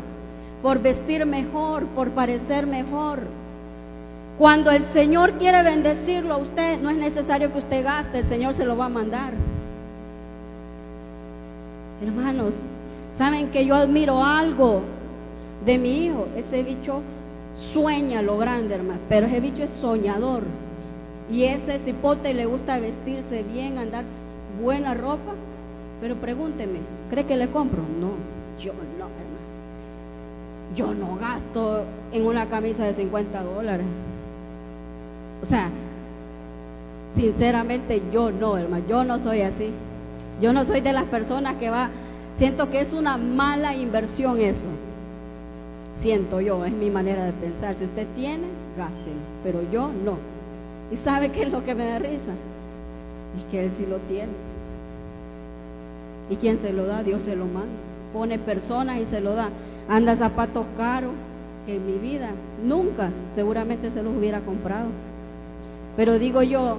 por 0.62 0.82
vestir 0.82 1.26
mejor, 1.26 1.88
por 1.88 2.12
parecer 2.12 2.66
mejor. 2.68 3.20
Cuando 4.38 4.72
el 4.72 4.86
Señor 4.94 5.34
quiere 5.34 5.62
bendecirlo 5.64 6.36
a 6.36 6.38
usted, 6.38 6.80
no 6.80 6.90
es 6.90 6.98
necesario 6.98 7.52
que 7.52 7.60
usted 7.60 7.84
gaste, 7.84 8.20
el 8.20 8.30
Señor 8.30 8.54
se 8.54 8.64
lo 8.64 8.78
va 8.78 8.86
a 8.86 8.90
mandar. 8.90 9.34
Hermanos, 12.02 12.54
saben 13.18 13.50
que 13.50 13.66
yo 13.66 13.76
admiro 13.76 14.24
algo 14.24 14.82
de 15.66 15.78
mi 15.78 16.06
hijo, 16.06 16.28
ese 16.36 16.64
bicho 16.64 17.02
sueña 17.74 18.22
lo 18.22 18.38
grande, 18.38 18.76
hermano, 18.76 19.00
pero 19.10 19.28
ese 19.28 19.40
bicho 19.40 19.64
es 19.64 19.72
soñador. 19.82 20.44
Y 21.30 21.44
ese 21.44 21.80
cipote 21.80 22.34
le 22.34 22.46
gusta 22.46 22.80
vestirse 22.80 23.44
bien, 23.44 23.78
andar 23.78 24.04
buena 24.62 24.94
ropa. 24.94 25.34
Pero 26.02 26.16
pregúnteme, 26.16 26.80
¿cree 27.10 27.26
que 27.26 27.36
le 27.36 27.50
compro? 27.50 27.82
No, 27.82 28.12
yo 28.64 28.74
no, 28.74 29.06
hermano. 29.06 29.40
Yo 30.76 30.94
no 30.94 31.18
gasto 31.20 31.84
en 32.12 32.26
una 32.26 32.48
camisa 32.48 32.86
de 32.86 32.96
50 32.96 33.44
dólares. 33.44 33.86
O 35.44 35.46
sea, 35.46 35.70
sinceramente 37.16 38.02
yo 38.12 38.32
no, 38.32 38.58
hermano, 38.58 38.86
yo 38.88 39.04
no 39.04 39.20
soy 39.20 39.42
así. 39.42 39.70
Yo 40.42 40.54
no 40.54 40.64
soy 40.66 40.82
de 40.82 40.94
las 40.94 41.06
personas 41.06 41.58
que 41.58 41.70
va, 41.70 41.90
siento 42.38 42.70
que 42.70 42.82
es 42.82 42.94
una 42.94 43.18
mala 43.18 43.76
inversión 43.76 44.40
eso 44.40 44.70
siento 46.02 46.42
yo, 46.42 46.66
es 46.66 46.74
mi 46.74 46.90
manera 46.90 47.26
de 47.26 47.34
pensar. 47.34 47.76
Si 47.76 47.86
usted 47.86 48.08
tiene, 48.16 48.48
gaste, 48.78 49.12
pero 49.44 49.62
yo 49.72 49.90
no. 49.90 50.18
¿Y 50.92 50.98
sabe 50.98 51.32
qué 51.32 51.44
es 51.44 51.52
lo 51.52 51.64
que 51.64 51.76
me 51.76 51.86
da 51.86 52.00
risa? 52.00 52.34
Es 53.38 53.44
que 53.52 53.66
él 53.66 53.72
sí 53.78 53.86
lo 53.86 53.98
tiene. 54.00 54.32
¿Y 56.30 56.36
quién 56.36 56.60
se 56.60 56.74
lo 56.74 56.86
da? 56.86 57.04
Dios 57.04 57.24
se 57.24 57.36
lo 57.36 57.46
manda. 57.46 57.70
Pone 58.14 58.40
personas 58.40 59.00
y 59.00 59.06
se 59.06 59.22
lo 59.22 59.36
da. 59.36 59.50
Anda 59.88 60.16
zapatos 60.16 60.66
caros 60.78 61.12
que 61.66 61.76
en 61.76 61.86
mi 61.86 61.98
vida 61.98 62.30
nunca 62.64 63.10
seguramente 63.36 63.92
se 63.92 64.02
los 64.02 64.16
hubiera 64.16 64.40
comprado. 64.42 64.88
Pero 65.96 66.18
digo 66.18 66.42
yo, 66.42 66.78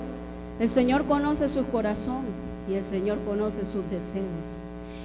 el 0.59 0.69
Señor 0.71 1.05
conoce 1.05 1.49
su 1.49 1.65
corazón 1.67 2.23
y 2.71 2.75
el 2.75 2.85
Señor 2.91 3.19
conoce 3.27 3.65
sus 3.65 3.85
deseos. 3.91 4.59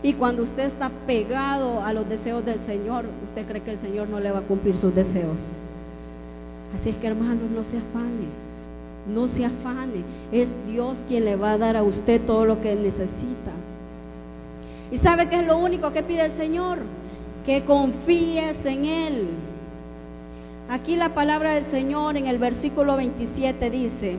Y 0.04 0.14
cuando 0.14 0.44
usted 0.44 0.66
está 0.66 0.92
pegado 1.08 1.82
a 1.84 1.92
los 1.92 2.08
deseos 2.08 2.46
del 2.46 2.60
Señor, 2.62 3.06
usted 3.24 3.48
cree 3.48 3.62
que 3.62 3.72
el 3.72 3.80
Señor 3.80 4.08
no 4.08 4.20
le 4.20 4.32
va 4.32 4.40
a 4.40 4.44
cumplir 4.44 4.78
sus 4.78 4.94
deseos. 4.94 5.38
Así 6.80 6.90
es 6.90 6.96
que 6.98 7.08
hermanos, 7.08 7.50
no 7.50 7.64
se 7.64 7.78
afane, 7.78 8.28
no 9.12 9.28
se 9.28 9.46
afane. 9.46 10.04
Es 10.32 10.50
Dios 10.68 10.98
quien 11.08 11.26
le 11.26 11.36
va 11.36 11.54
a 11.54 11.58
dar 11.58 11.76
a 11.76 11.84
usted 11.84 12.22
todo 12.22 12.46
lo 12.46 12.62
que 12.62 12.76
necesita. 12.76 13.52
¿Y 14.92 15.00
sabe 15.00 15.28
qué 15.28 15.38
es 15.38 15.48
lo 15.48 15.58
único 15.58 15.92
que 15.92 16.04
pide 16.04 16.26
el 16.26 16.34
Señor? 16.34 16.80
Que 17.46 17.64
confíes 17.64 18.64
en 18.66 18.86
Él. 18.86 19.28
Aquí 20.70 20.96
la 20.96 21.10
palabra 21.14 21.54
del 21.54 21.66
Señor 21.68 22.18
en 22.18 22.28
el 22.28 22.38
versículo 22.38 22.96
27 22.98 23.70
dice, 23.70 24.18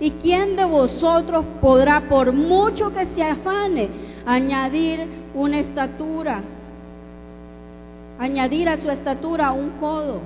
¿y 0.00 0.10
quién 0.12 0.56
de 0.56 0.64
vosotros 0.64 1.44
podrá, 1.60 2.08
por 2.08 2.32
mucho 2.32 2.92
que 2.92 3.06
se 3.14 3.22
afane, 3.22 3.88
añadir 4.26 5.06
una 5.34 5.60
estatura, 5.60 6.40
añadir 8.18 8.68
a 8.68 8.78
su 8.78 8.90
estatura 8.90 9.52
un 9.52 9.70
codo. 9.80 10.20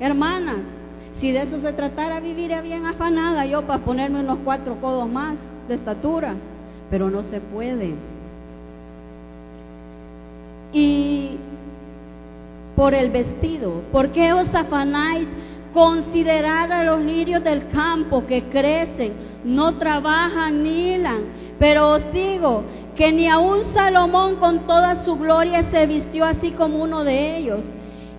Hermanas, 0.00 0.58
si 1.20 1.32
de 1.32 1.42
eso 1.42 1.60
se 1.60 1.72
tratara, 1.72 2.20
viviría 2.20 2.60
bien 2.60 2.84
afanada 2.86 3.46
yo 3.46 3.62
para 3.62 3.84
ponerme 3.84 4.20
unos 4.20 4.38
cuatro 4.44 4.76
codos 4.80 5.08
más 5.08 5.36
de 5.68 5.76
estatura, 5.76 6.34
pero 6.90 7.10
no 7.10 7.22
se 7.22 7.40
puede. 7.40 7.94
Y 10.72 11.36
por 12.74 12.94
el 12.94 13.10
vestido, 13.10 13.82
¿por 13.92 14.10
qué 14.10 14.32
os 14.32 14.52
afanáis? 14.54 15.28
Considerad 15.74 16.70
a 16.70 16.84
los 16.84 17.00
lirios 17.00 17.42
del 17.42 17.66
campo 17.66 18.24
que 18.26 18.44
crecen, 18.44 19.12
no 19.42 19.76
trabajan 19.76 20.62
ni 20.62 20.94
hilan, 20.94 21.24
pero 21.58 21.90
os 21.90 22.12
digo 22.12 22.62
que 22.94 23.10
ni 23.10 23.28
aun 23.28 23.64
Salomón 23.64 24.36
con 24.36 24.68
toda 24.68 25.04
su 25.04 25.16
gloria 25.16 25.64
se 25.72 25.84
vistió 25.86 26.26
así 26.26 26.52
como 26.52 26.80
uno 26.80 27.02
de 27.02 27.38
ellos. 27.38 27.64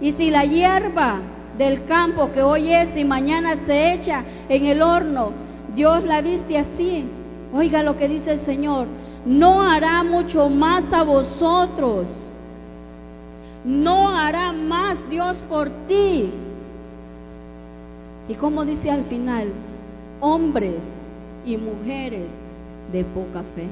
Y 0.01 0.11
si 0.11 0.31
la 0.31 0.43
hierba 0.43 1.21
del 1.57 1.85
campo 1.85 2.33
que 2.33 2.41
hoy 2.41 2.73
es 2.73 2.97
y 2.97 3.05
mañana 3.05 3.55
se 3.65 3.93
echa 3.93 4.25
en 4.49 4.65
el 4.65 4.81
horno, 4.81 5.31
Dios 5.73 6.03
la 6.03 6.19
viste 6.19 6.57
así. 6.57 7.05
Oiga 7.53 7.83
lo 7.83 7.95
que 7.95 8.09
dice 8.09 8.33
el 8.33 8.41
Señor, 8.41 8.87
no 9.25 9.61
hará 9.61 10.03
mucho 10.03 10.49
más 10.49 10.91
a 10.91 11.03
vosotros. 11.03 12.05
No 13.63 14.09
hará 14.09 14.51
más 14.51 14.97
Dios 15.09 15.37
por 15.47 15.69
ti. 15.87 16.33
Y 18.27 18.33
como 18.35 18.65
dice 18.65 18.89
al 18.89 19.03
final, 19.05 19.49
hombres 20.19 20.79
y 21.45 21.57
mujeres 21.57 22.27
de 22.91 23.03
poca 23.03 23.43
fe. 23.55 23.67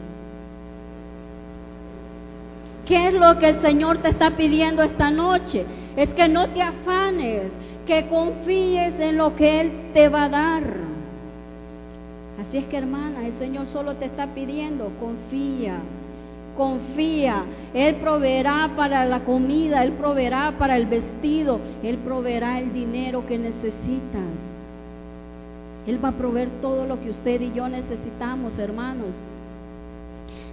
¿Qué 2.86 3.08
es 3.08 3.14
lo 3.14 3.40
que 3.40 3.50
el 3.50 3.62
Señor 3.62 4.00
te 4.00 4.10
está 4.10 4.32
pidiendo 4.36 4.84
esta 4.84 5.10
noche? 5.10 5.66
Es 5.96 6.10
que 6.10 6.28
no 6.28 6.50
te 6.50 6.62
afanes, 6.62 7.44
que 7.88 8.08
confíes 8.08 9.00
en 9.00 9.18
lo 9.18 9.36
que 9.36 9.62
Él 9.62 9.72
te 9.94 10.10
va 10.10 10.26
a 10.26 10.30
dar. 10.30 10.64
Así 12.42 12.58
es 12.58 12.66
que 12.66 12.78
hermana, 12.78 13.26
el 13.26 13.34
Señor 13.40 13.68
solo 13.68 13.96
te 13.96 14.06
está 14.06 14.28
pidiendo, 14.34 14.92
confía, 15.00 15.78
confía. 16.58 17.44
Él 17.74 17.96
proveerá 17.96 18.74
para 18.76 19.06
la 19.06 19.22
comida, 19.22 19.84
Él 19.84 19.94
proveerá 19.94 20.58
para 20.58 20.76
el 20.76 20.86
vestido, 20.86 21.60
Él 21.84 21.98
proveerá 22.00 22.60
el 22.60 22.74
dinero 22.74 23.26
que 23.26 23.38
necesitas. 23.38 24.43
Él 25.88 26.04
va 26.04 26.10
a 26.10 26.14
proveer 26.14 26.50
todo 26.62 26.86
lo 26.86 27.00
que 27.02 27.10
usted 27.10 27.42
y 27.42 27.54
yo 27.54 27.68
necesitamos, 27.68 28.58
hermanos. 28.60 29.22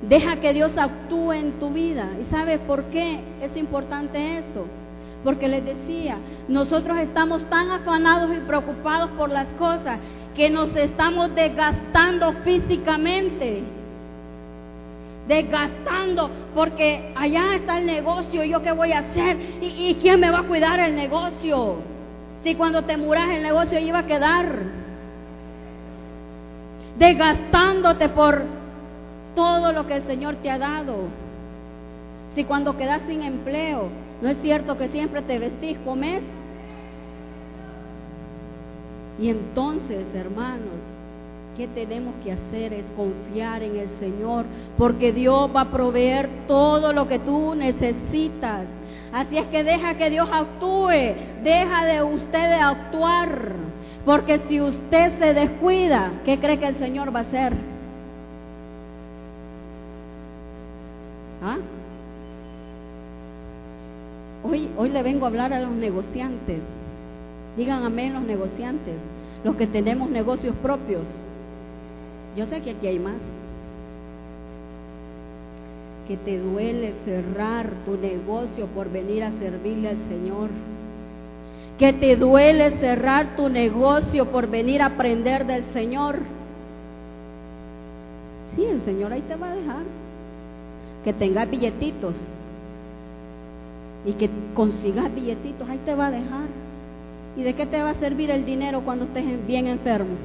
Deja 0.03 0.37
que 0.37 0.53
Dios 0.53 0.77
actúe 0.79 1.33
en 1.33 1.53
tu 1.61 1.71
vida. 1.71 2.09
¿Y 2.21 2.31
sabes 2.31 2.59
por 2.61 2.85
qué 2.85 3.21
es 3.43 3.57
importante 3.57 4.39
esto? 4.39 4.67
Porque 5.23 5.49
les 5.49 5.65
decía, 5.65 6.17
nosotros 6.49 6.99
estamos 6.99 7.45
tan 7.51 7.71
afanados 7.71 8.37
y 8.37 8.41
preocupados 8.41 9.11
por 9.11 9.31
las 9.31 9.47
cosas 9.59 9.99
que 10.35 10.49
nos 10.49 10.75
estamos 10.75 11.35
desgastando 11.35 12.33
físicamente. 12.45 13.63
Desgastando, 15.29 16.31
porque 16.55 17.13
allá 17.15 17.55
está 17.57 17.79
el 17.79 17.87
negocio, 17.87 18.43
¿yo 18.45 18.63
qué 18.63 18.73
voy 18.73 18.93
a 18.93 19.01
hacer? 19.01 19.37
¿Y, 19.61 19.97
quién 20.01 20.19
me 20.19 20.31
va 20.31 20.41
a 20.41 20.45
cuidar 20.45 20.81
el 20.81 20.97
negocio? 20.97 21.77
Si 22.43 22.55
cuando 22.55 22.83
te 22.83 22.97
muras 22.97 23.31
el 23.31 23.43
negocio 23.43 23.79
iba 23.79 23.99
a 23.99 24.07
quedar. 24.07 24.80
Desgastándote 26.99 28.09
por 28.11 28.43
todo 29.35 29.73
lo 29.73 29.87
que 29.87 29.97
el 29.97 30.03
Señor 30.05 30.37
te 30.37 30.51
ha 30.51 30.59
dado. 30.59 30.97
Si 32.35 32.45
cuando 32.45 32.77
quedas 32.77 33.03
sin 33.07 33.23
empleo, 33.23 33.89
no 34.23 34.29
es 34.29 34.39
cierto 34.39 34.77
que 34.77 34.89
siempre 34.89 35.23
te 35.23 35.39
vestís, 35.39 35.79
comes. 35.79 36.23
Y 39.21 39.29
entonces, 39.29 40.05
hermanos, 40.15 40.81
¿qué 41.57 41.67
tenemos 41.69 42.15
que 42.25 42.33
hacer? 42.33 42.73
Es 42.73 42.91
confiar 42.93 43.63
en 43.63 43.77
el 43.77 43.89
Señor, 43.99 44.45
porque 44.79 45.13
Dios 45.13 45.51
va 45.55 45.63
a 45.63 45.71
proveer 45.71 46.29
todo 46.47 46.93
lo 46.93 47.07
que 47.07 47.19
tú 47.19 47.55
necesitas. 47.55 48.67
Así 49.13 49.39
es 49.39 49.47
que 49.47 49.65
deja 49.65 49.95
que 49.95 50.09
Dios 50.09 50.29
actúe, 50.33 51.15
deja 51.43 51.85
de 51.85 52.03
usted 52.03 52.49
de 52.49 52.55
actuar, 52.55 53.53
porque 54.05 54.41
si 54.49 54.61
usted 54.61 55.19
se 55.19 55.35
descuida, 55.35 56.13
¿qué 56.25 56.39
cree 56.39 56.59
que 56.59 56.69
el 56.69 56.77
Señor 56.77 57.15
va 57.15 57.21
a 57.21 57.23
hacer? 57.23 57.53
¿Ah? 61.43 61.59
Hoy, 64.43 64.69
hoy 64.79 64.89
le 64.89 65.03
vengo 65.03 65.27
a 65.27 65.29
hablar 65.29 65.53
a 65.53 65.61
los 65.61 65.73
negociantes. 65.73 66.61
Digan 67.57 67.85
amén 67.85 68.15
los 68.15 68.23
negociantes, 68.23 68.97
los 69.45 69.57
que 69.57 69.67
tenemos 69.67 70.09
negocios 70.09 70.55
propios. 70.63 71.05
Yo 72.37 72.47
sé 72.47 72.63
que 72.63 72.71
aquí 72.71 72.87
hay 72.87 72.99
más. 72.99 73.21
Que 76.09 76.17
te 76.17 76.39
duele 76.39 76.95
cerrar 77.05 77.71
tu 77.85 77.97
negocio 77.97 78.67
por 78.67 78.91
venir 78.91 79.25
a 79.25 79.33
servirle 79.33 79.91
al 79.91 80.09
Señor. 80.09 80.49
Que 81.81 81.95
te 81.95 82.15
duele 82.15 82.77
cerrar 82.77 83.35
tu 83.37 83.49
negocio 83.49 84.27
por 84.27 84.49
venir 84.49 84.83
a 84.83 84.87
aprender 84.87 85.47
del 85.47 85.65
Señor. 85.73 86.19
Sí, 88.55 88.65
el 88.67 88.83
Señor 88.83 89.15
ahí 89.15 89.23
te 89.23 89.35
va 89.35 89.51
a 89.51 89.55
dejar. 89.57 89.83
Que 91.05 91.15
tengas 91.15 91.51
billetitos 91.51 92.17
y 94.05 94.13
que 94.13 94.29
consigas 94.55 95.15
billetitos, 95.15 95.69
ahí 95.69 95.81
te 95.85 95.95
va 95.95 96.09
a 96.09 96.11
dejar. 96.11 96.49
¿Y 97.37 97.43
de 97.43 97.55
qué 97.55 97.65
te 97.65 97.83
va 97.83 97.91
a 97.91 97.95
servir 97.95 98.31
el 98.31 98.45
dinero 98.45 98.83
cuando 98.83 99.07
estés 99.07 99.25
bien 99.47 99.67
enfermo? 99.67 100.17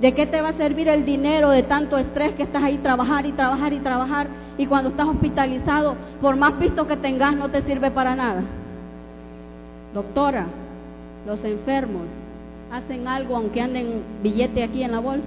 ¿De 0.00 0.12
qué 0.12 0.26
te 0.26 0.42
va 0.42 0.50
a 0.50 0.52
servir 0.52 0.88
el 0.88 1.06
dinero 1.06 1.48
de 1.50 1.62
tanto 1.62 1.96
estrés 1.96 2.32
que 2.34 2.42
estás 2.42 2.62
ahí 2.62 2.76
trabajar 2.78 3.24
y 3.24 3.32
trabajar 3.32 3.72
y 3.72 3.80
trabajar 3.80 4.26
y 4.58 4.66
cuando 4.66 4.90
estás 4.90 5.08
hospitalizado, 5.08 5.96
por 6.20 6.36
más 6.36 6.54
pisto 6.54 6.86
que 6.86 6.96
tengas, 6.96 7.34
no 7.34 7.48
te 7.48 7.62
sirve 7.62 7.90
para 7.90 8.14
nada? 8.14 8.42
Doctora, 9.98 10.46
los 11.26 11.42
enfermos 11.44 12.04
hacen 12.70 13.08
algo 13.08 13.36
aunque 13.36 13.60
anden 13.60 14.02
billete 14.22 14.62
aquí 14.62 14.82
en 14.84 14.92
la 14.92 15.00
bolsa, 15.00 15.26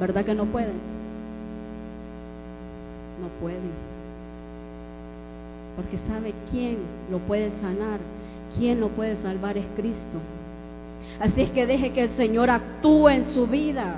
¿verdad 0.00 0.24
que 0.24 0.34
no 0.34 0.46
pueden? 0.46 0.76
No 3.20 3.28
pueden 3.40 3.88
porque 5.78 5.96
sabe 6.08 6.34
quién 6.50 6.78
lo 7.08 7.18
puede 7.18 7.52
sanar, 7.60 8.00
quién 8.58 8.80
lo 8.80 8.88
puede 8.88 9.14
salvar 9.22 9.56
es 9.56 9.64
Cristo. 9.76 10.18
Así 11.20 11.42
es 11.42 11.50
que 11.50 11.68
deje 11.68 11.92
que 11.92 12.02
el 12.02 12.10
Señor 12.10 12.50
actúe 12.50 13.10
en 13.10 13.24
su 13.26 13.46
vida. 13.46 13.94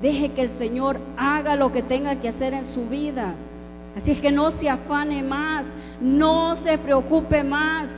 Deje 0.00 0.30
que 0.30 0.42
el 0.42 0.50
Señor 0.50 1.00
haga 1.16 1.56
lo 1.56 1.72
que 1.72 1.82
tenga 1.82 2.14
que 2.20 2.28
hacer 2.28 2.54
en 2.54 2.64
su 2.64 2.86
vida. 2.86 3.34
Así 3.96 4.12
es 4.12 4.20
que 4.20 4.30
no 4.30 4.52
se 4.52 4.68
afane 4.68 5.20
más, 5.24 5.64
no 6.00 6.54
se 6.58 6.78
preocupe 6.78 7.42
más. 7.42 7.88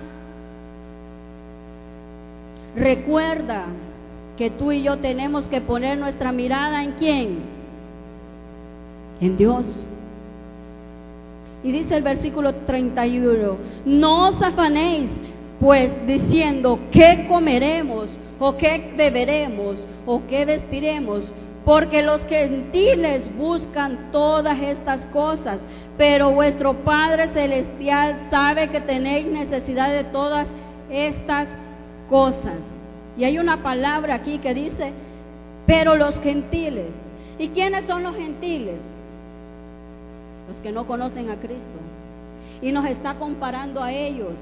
Recuerda 2.79 3.65
que 4.37 4.51
tú 4.51 4.71
y 4.71 4.85
yo 4.85 4.99
tenemos 4.99 5.49
que 5.49 5.61
poner 5.61 5.99
nuestra 5.99 6.31
mirada 6.31 6.85
en 6.85 6.93
quién? 6.93 7.39
En 9.21 9.37
Dios. 9.37 9.85
Y 11.65 11.73
dice 11.73 11.97
el 11.97 12.05
versículo 12.05 12.55
31, 12.55 13.57
no 13.85 14.29
os 14.29 14.41
afanéis 14.41 15.11
pues 15.59 15.91
diciendo 16.07 16.79
qué 16.93 17.27
comeremos 17.29 18.11
o 18.39 18.57
qué 18.57 18.93
beberemos 18.97 19.77
o 20.07 20.23
qué 20.29 20.45
vestiremos, 20.45 21.29
porque 21.65 22.03
los 22.03 22.25
gentiles 22.27 23.29
buscan 23.37 24.13
todas 24.13 24.61
estas 24.61 25.05
cosas, 25.07 25.59
pero 25.97 26.31
vuestro 26.31 26.75
Padre 26.85 27.27
Celestial 27.35 28.29
sabe 28.31 28.69
que 28.69 28.81
tenéis 28.81 29.27
necesidad 29.27 29.93
de 29.93 30.05
todas 30.05 30.47
estas 30.89 31.49
cosas. 31.49 31.68
Y 33.17 33.25
hay 33.25 33.39
una 33.39 33.63
palabra 33.63 34.15
aquí 34.15 34.39
que 34.39 34.55
dice, 34.55 34.93
pero 35.67 35.97
los 35.97 36.21
gentiles. 36.21 36.91
¿Y 37.39 37.49
quiénes 37.49 37.85
son 37.85 38.03
los 38.03 38.17
gentiles? 38.17 38.79
los 40.49 40.59
que 40.61 40.73
no 40.73 40.87
conocen 40.87 41.31
a 41.31 41.37
Cristo. 41.37 41.79
Y 42.63 42.73
nos 42.73 42.87
está 42.87 43.15
comparando 43.15 43.83
a 43.83 43.93
ellos. 43.93 44.35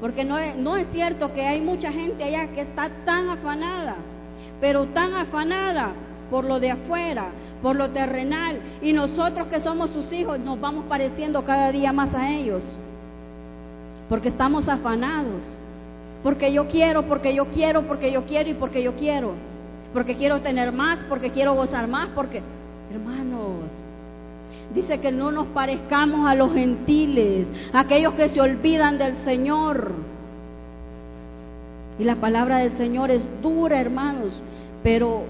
Porque 0.00 0.24
no 0.24 0.38
es, 0.38 0.56
no 0.56 0.76
es 0.76 0.88
cierto 0.88 1.32
que 1.32 1.46
hay 1.46 1.60
mucha 1.60 1.92
gente 1.92 2.24
allá 2.24 2.48
que 2.48 2.62
está 2.62 2.90
tan 3.04 3.28
afanada, 3.28 3.94
pero 4.60 4.86
tan 4.86 5.14
afanada 5.14 5.92
por 6.30 6.44
lo 6.44 6.58
de 6.58 6.72
afuera, 6.72 7.26
por 7.62 7.76
lo 7.76 7.90
terrenal. 7.90 8.58
Y 8.80 8.92
nosotros 8.92 9.46
que 9.46 9.60
somos 9.60 9.90
sus 9.90 10.12
hijos 10.12 10.40
nos 10.40 10.60
vamos 10.60 10.86
pareciendo 10.88 11.44
cada 11.44 11.70
día 11.70 11.92
más 11.92 12.12
a 12.14 12.30
ellos. 12.30 12.64
Porque 14.08 14.28
estamos 14.28 14.68
afanados. 14.68 15.42
Porque 16.22 16.52
yo 16.52 16.68
quiero, 16.68 17.02
porque 17.08 17.34
yo 17.34 17.46
quiero, 17.46 17.82
porque 17.82 18.12
yo 18.12 18.24
quiero 18.24 18.50
y 18.50 18.54
porque 18.54 18.82
yo 18.82 18.94
quiero. 18.94 19.32
Porque 19.92 20.16
quiero 20.16 20.40
tener 20.40 20.72
más, 20.72 21.00
porque 21.08 21.30
quiero 21.30 21.54
gozar 21.54 21.88
más, 21.88 22.08
porque, 22.10 22.40
hermanos, 22.92 23.92
Dice 24.74 25.00
que 25.00 25.12
no 25.12 25.30
nos 25.30 25.48
parezcamos 25.48 26.26
a 26.26 26.34
los 26.34 26.52
gentiles, 26.54 27.46
aquellos 27.74 28.14
que 28.14 28.30
se 28.30 28.40
olvidan 28.40 28.96
del 28.96 29.16
Señor. 29.24 29.92
Y 31.98 32.04
la 32.04 32.16
palabra 32.16 32.58
del 32.58 32.72
Señor 32.78 33.10
es 33.10 33.24
dura, 33.42 33.80
hermanos, 33.80 34.40
pero 34.82 35.24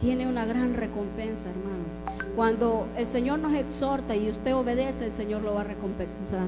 tiene 0.00 0.26
una 0.26 0.44
gran 0.44 0.74
recompensa, 0.74 1.40
hermanos. 1.48 2.26
Cuando 2.36 2.86
el 2.96 3.06
Señor 3.06 3.38
nos 3.38 3.54
exhorta 3.54 4.14
y 4.14 4.28
usted 4.28 4.54
obedece, 4.54 5.06
el 5.06 5.12
Señor 5.12 5.42
lo 5.42 5.54
va 5.54 5.62
a 5.62 5.64
recompensar. 5.64 6.46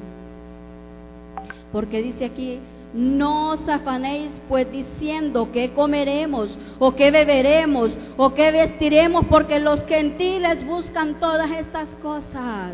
Porque 1.72 2.02
dice 2.02 2.26
aquí, 2.26 2.58
no 2.94 3.52
os 3.52 3.68
afanéis 3.68 4.30
pues 4.48 4.70
diciendo 4.70 5.50
qué 5.52 5.72
comeremos 5.72 6.56
o 6.78 6.94
qué 6.94 7.10
beberemos 7.10 7.92
o 8.16 8.34
qué 8.34 8.50
vestiremos, 8.50 9.26
porque 9.26 9.58
los 9.58 9.84
gentiles 9.86 10.64
buscan 10.66 11.18
todas 11.18 11.50
estas 11.50 11.88
cosas. 11.96 12.72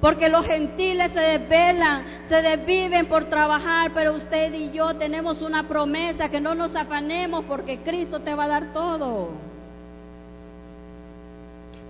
Porque 0.00 0.28
los 0.28 0.46
gentiles 0.46 1.10
se 1.12 1.20
desvelan, 1.20 2.04
se 2.28 2.42
desviven 2.42 3.06
por 3.06 3.24
trabajar, 3.26 3.92
pero 3.94 4.14
usted 4.14 4.52
y 4.52 4.70
yo 4.70 4.94
tenemos 4.94 5.40
una 5.40 5.66
promesa 5.66 6.28
que 6.28 6.40
no 6.40 6.54
nos 6.54 6.76
afanemos 6.76 7.44
porque 7.46 7.78
Cristo 7.78 8.20
te 8.20 8.34
va 8.34 8.44
a 8.44 8.48
dar 8.48 8.72
todo. 8.72 9.30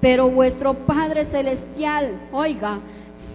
Pero 0.00 0.30
vuestro 0.30 0.74
Padre 0.86 1.24
Celestial, 1.26 2.28
oiga, 2.30 2.78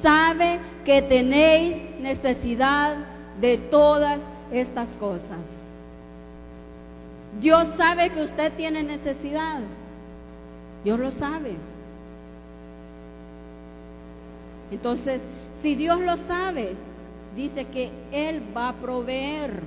sabe 0.01 0.59
que 0.85 1.01
tenéis 1.01 1.99
necesidad 1.99 3.10
de 3.39 3.57
todas 3.57 4.19
estas 4.51 4.91
cosas. 4.93 5.39
Dios 7.39 7.67
sabe 7.77 8.09
que 8.09 8.23
usted 8.23 8.53
tiene 8.53 8.83
necesidad. 8.83 9.59
Dios 10.83 10.99
lo 10.99 11.11
sabe. 11.11 11.55
Entonces, 14.71 15.21
si 15.61 15.75
Dios 15.75 15.99
lo 16.01 16.17
sabe, 16.17 16.75
dice 17.35 17.65
que 17.65 17.91
Él 18.11 18.41
va 18.55 18.69
a 18.69 18.73
proveer. 18.73 19.61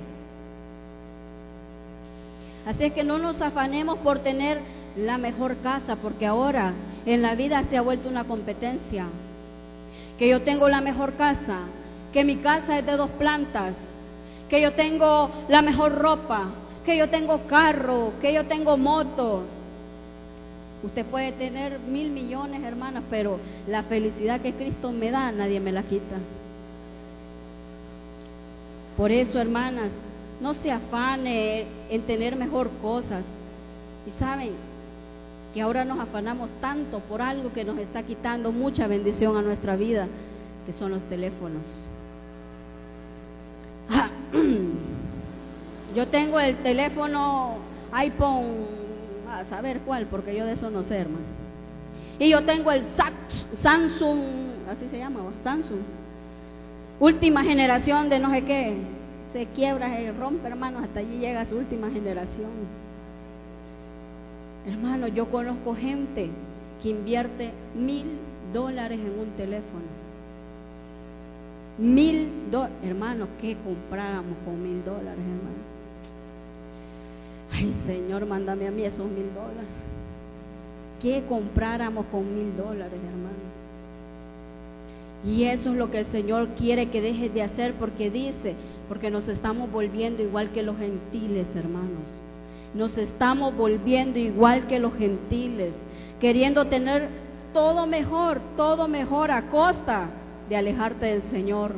Así 2.65 2.83
es 2.83 2.93
que 2.93 3.03
no 3.03 3.19
nos 3.19 3.41
afanemos 3.41 3.99
por 3.99 4.19
tener 4.19 4.59
la 4.97 5.17
mejor 5.17 5.57
casa, 5.57 5.95
porque 5.97 6.25
ahora 6.25 6.73
en 7.05 7.21
la 7.21 7.35
vida 7.35 7.63
se 7.69 7.77
ha 7.77 7.81
vuelto 7.81 8.09
una 8.09 8.25
competencia. 8.25 9.05
Que 10.17 10.29
yo 10.29 10.41
tengo 10.41 10.67
la 10.69 10.81
mejor 10.81 11.13
casa, 11.13 11.59
que 12.15 12.23
mi 12.23 12.37
casa 12.37 12.79
es 12.79 12.85
de 12.85 12.95
dos 12.95 13.09
plantas, 13.19 13.73
que 14.49 14.61
yo 14.61 14.71
tengo 14.71 15.29
la 15.49 15.61
mejor 15.61 15.95
ropa, 15.95 16.45
que 16.85 16.95
yo 16.95 17.09
tengo 17.09 17.45
carro, 17.45 18.13
que 18.21 18.31
yo 18.31 18.45
tengo 18.45 18.77
moto. 18.77 19.41
Usted 20.81 21.05
puede 21.07 21.33
tener 21.33 21.77
mil 21.77 22.11
millones, 22.11 22.63
hermanas, 22.63 23.03
pero 23.09 23.37
la 23.67 23.83
felicidad 23.83 24.39
que 24.39 24.53
Cristo 24.53 24.93
me 24.93 25.11
da, 25.11 25.29
nadie 25.33 25.59
me 25.59 25.73
la 25.73 25.83
quita. 25.83 26.15
Por 28.95 29.11
eso, 29.11 29.37
hermanas, 29.41 29.89
no 30.39 30.53
se 30.53 30.71
afane 30.71 31.65
en 31.89 32.01
tener 32.03 32.37
mejor 32.37 32.69
cosas. 32.81 33.25
Y 34.07 34.11
saben 34.11 34.51
que 35.53 35.61
ahora 35.61 35.83
nos 35.83 35.99
afanamos 35.99 36.49
tanto 36.61 36.99
por 36.99 37.21
algo 37.21 37.51
que 37.51 37.65
nos 37.65 37.77
está 37.77 38.03
quitando 38.03 38.53
mucha 38.53 38.87
bendición 38.87 39.35
a 39.35 39.41
nuestra 39.41 39.75
vida, 39.75 40.07
que 40.65 40.71
son 40.71 40.91
los 40.91 41.03
teléfonos. 41.09 41.89
Yo 45.95 46.07
tengo 46.07 46.39
el 46.39 46.57
teléfono 46.57 47.55
iPhone, 47.91 48.65
a 49.29 49.45
saber 49.45 49.79
cuál, 49.81 50.07
porque 50.07 50.35
yo 50.35 50.45
de 50.45 50.53
eso 50.53 50.69
no 50.69 50.83
sé, 50.83 50.97
hermano. 50.97 51.25
Y 52.19 52.29
yo 52.29 52.43
tengo 52.43 52.71
el 52.71 52.83
Samsung, 53.61 54.19
así 54.69 54.87
se 54.89 54.97
llama, 54.97 55.21
Samsung. 55.43 55.79
Última 56.99 57.43
generación 57.43 58.09
de 58.09 58.19
no 58.19 58.31
sé 58.31 58.43
qué. 58.43 58.77
Se 59.33 59.47
quiebra, 59.47 59.93
se 59.95 60.11
rompe, 60.13 60.47
hermano, 60.47 60.79
hasta 60.79 61.01
allí 61.01 61.17
llega 61.17 61.45
su 61.45 61.57
última 61.57 61.89
generación. 61.89 62.51
Hermano, 64.65 65.07
yo 65.07 65.29
conozco 65.29 65.75
gente 65.75 66.29
que 66.81 66.89
invierte 66.89 67.51
mil 67.75 68.05
dólares 68.53 68.99
en 68.99 69.19
un 69.19 69.29
teléfono 69.35 70.04
Mil 71.77 72.29
dólares, 72.51 72.77
hermano, 72.83 73.27
¿qué 73.41 73.57
compráramos 73.63 74.37
con 74.45 74.63
mil 74.63 74.83
dólares, 74.85 75.19
hermano? 75.19 75.65
Ay, 77.51 77.75
Señor, 77.85 78.25
mándame 78.25 78.67
a 78.67 78.71
mí 78.71 78.83
esos 78.83 79.05
mil 79.05 79.33
dólares. 79.33 79.69
¿Qué 81.01 81.23
compráramos 81.27 82.05
con 82.07 82.33
mil 82.33 82.55
dólares, 82.55 82.93
hermano? 82.93 83.45
Y 85.25 85.43
eso 85.45 85.71
es 85.71 85.75
lo 85.75 85.91
que 85.91 85.99
el 85.99 86.05
Señor 86.07 86.49
quiere 86.57 86.89
que 86.89 87.01
dejes 87.01 87.33
de 87.33 87.43
hacer 87.43 87.73
porque 87.73 88.09
dice, 88.09 88.55
porque 88.87 89.09
nos 89.09 89.27
estamos 89.27 89.69
volviendo 89.69 90.23
igual 90.23 90.51
que 90.51 90.63
los 90.63 90.77
gentiles, 90.77 91.47
hermanos. 91.55 92.19
Nos 92.73 92.97
estamos 92.97 93.55
volviendo 93.55 94.17
igual 94.17 94.67
que 94.67 94.79
los 94.79 94.93
gentiles, 94.93 95.73
queriendo 96.21 96.65
tener 96.65 97.09
todo 97.53 97.85
mejor, 97.85 98.39
todo 98.55 98.87
mejor 98.87 99.31
a 99.31 99.49
costa 99.49 100.09
de 100.49 100.55
alejarte 100.55 101.05
del 101.05 101.23
Señor. 101.31 101.73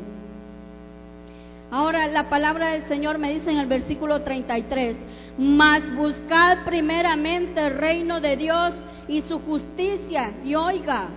Ahora 1.70 2.08
la 2.08 2.30
palabra 2.30 2.70
del 2.70 2.84
Señor 2.84 3.18
me 3.18 3.34
dice 3.34 3.52
en 3.52 3.58
el 3.58 3.68
versículo 3.68 4.22
33, 4.22 4.96
mas 5.38 5.84
buscad 5.96 6.64
primeramente 6.66 7.60
el 7.60 7.78
reino 7.78 8.22
de 8.22 8.38
Dios 8.38 8.74
y 9.08 9.22
su 9.24 9.40
justicia, 9.40 10.32
y 10.46 10.56
oiga, 10.56 11.08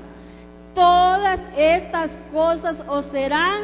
todas 0.74 1.40
estas 1.56 2.16
cosas 2.32 2.84
os 2.88 3.04
serán. 3.06 3.62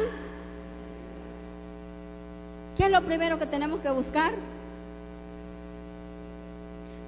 ¿Qué 2.77 2.85
es 2.85 2.91
lo 2.91 3.03
primero 3.03 3.37
que 3.37 3.47
tenemos 3.47 3.79
que 3.81 3.89
buscar? 3.89 4.33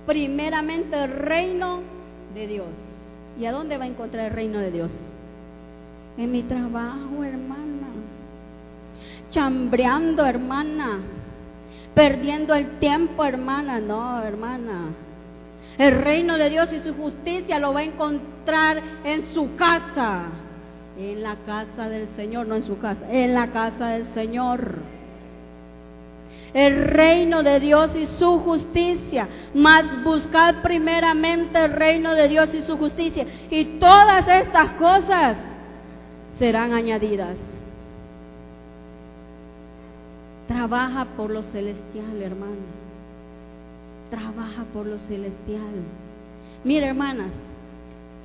Primeramente 0.06 1.02
el 1.02 1.12
reino 1.12 1.82
de 2.34 2.48
Dios. 2.48 2.68
¿Y 3.40 3.46
a 3.46 3.52
dónde 3.52 3.78
va 3.78 3.86
a 3.86 3.88
encontrar 3.88 4.26
el 4.26 4.34
reino 4.34 4.60
de 4.60 4.72
Dios? 4.72 4.92
En 6.20 6.34
mi 6.34 6.44
trabajo, 6.44 7.24
hermana. 7.24 7.88
Chambreando, 9.32 10.26
hermana. 10.26 11.00
Perdiendo 11.96 12.54
el 12.56 12.78
tiempo, 12.80 13.24
hermana. 13.24 13.80
No, 13.80 14.22
hermana. 14.22 14.96
El 15.78 15.92
reino 16.02 16.38
de 16.38 16.50
Dios 16.50 16.68
y 16.74 16.82
su 16.82 16.94
justicia 16.94 17.58
lo 17.58 17.74
va 17.74 17.80
a 17.80 17.84
encontrar 17.84 18.84
en 19.06 19.34
su 19.34 19.56
casa. 19.56 20.24
En 20.98 21.24
la 21.24 21.38
casa 21.46 21.88
del 21.88 22.10
Señor, 22.18 22.48
no 22.48 22.56
en 22.56 22.64
su 22.64 22.78
casa, 22.80 23.10
en 23.10 23.34
la 23.34 23.48
casa 23.54 23.88
del 23.88 24.08
Señor. 24.08 24.80
El 26.54 26.84
reino 26.84 27.44
de 27.44 27.62
Dios 27.62 27.96
y 27.96 28.08
su 28.08 28.40
justicia. 28.40 29.30
Mas 29.54 30.04
buscad 30.04 30.56
primeramente 30.64 31.60
el 31.60 31.72
reino 31.72 32.14
de 32.14 32.28
Dios 32.28 32.54
y 32.54 32.62
su 32.62 32.78
justicia. 32.78 33.26
Y 33.50 33.64
todas 33.80 34.28
estas 34.28 34.72
cosas 34.72 35.38
serán 36.40 36.74
añadidas. 36.74 37.38
Trabaja 40.48 41.06
por 41.16 41.30
lo 41.30 41.44
celestial, 41.44 42.22
hermano 42.24 42.80
trabaja 44.10 44.64
por 44.74 44.86
lo 44.86 44.98
celestial. 45.00 45.84
Mire, 46.64 46.88
hermanas, 46.88 47.32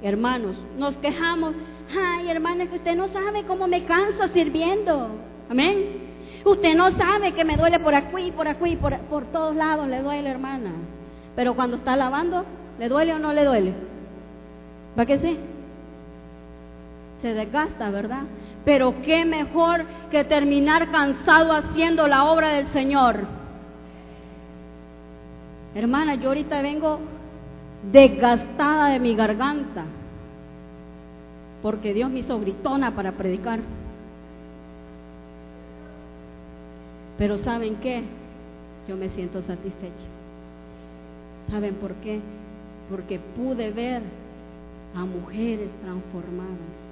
hermanos, 0.02 0.56
nos 0.78 0.96
quejamos, 0.98 1.54
ay, 1.96 2.28
hermanas, 2.28 2.68
que 2.68 2.76
usted 2.76 2.96
no 2.96 3.08
sabe 3.08 3.44
cómo 3.44 3.68
me 3.68 3.84
canso 3.84 4.28
sirviendo. 4.28 5.08
Amén. 5.48 6.02
Usted 6.44 6.74
no 6.74 6.90
sabe 6.92 7.32
que 7.32 7.44
me 7.44 7.56
duele 7.56 7.80
por 7.80 7.94
aquí, 7.94 8.32
por 8.32 8.48
aquí, 8.48 8.76
por, 8.76 8.98
por 9.02 9.24
todos 9.26 9.54
lados 9.54 9.88
le 9.88 10.02
duele, 10.02 10.28
hermana. 10.28 10.72
Pero 11.36 11.54
cuando 11.54 11.76
está 11.76 11.96
lavando, 11.96 12.44
¿le 12.78 12.88
duele 12.88 13.14
o 13.14 13.18
no 13.18 13.32
le 13.32 13.44
duele? 13.44 13.74
¿Va 14.98 15.06
que 15.06 15.18
sí? 15.18 15.38
Se 17.24 17.32
desgasta, 17.32 17.88
¿verdad? 17.88 18.24
Pero 18.66 19.00
qué 19.00 19.24
mejor 19.24 19.86
que 20.10 20.24
terminar 20.24 20.90
cansado 20.90 21.54
haciendo 21.54 22.06
la 22.06 22.24
obra 22.24 22.48
del 22.48 22.66
Señor. 22.66 23.20
Hermana, 25.74 26.16
yo 26.16 26.28
ahorita 26.28 26.60
vengo 26.60 27.00
desgastada 27.90 28.88
de 28.88 29.00
mi 29.00 29.16
garganta, 29.16 29.84
porque 31.62 31.94
Dios 31.94 32.10
me 32.10 32.18
hizo 32.18 32.38
gritona 32.38 32.94
para 32.94 33.12
predicar. 33.12 33.60
Pero 37.16 37.38
¿saben 37.38 37.76
qué? 37.76 38.02
Yo 38.86 38.96
me 38.96 39.08
siento 39.08 39.40
satisfecha. 39.40 40.08
¿Saben 41.50 41.76
por 41.76 41.94
qué? 41.94 42.20
Porque 42.90 43.18
pude 43.18 43.70
ver 43.70 44.02
a 44.94 45.06
mujeres 45.06 45.70
transformadas 45.80 46.83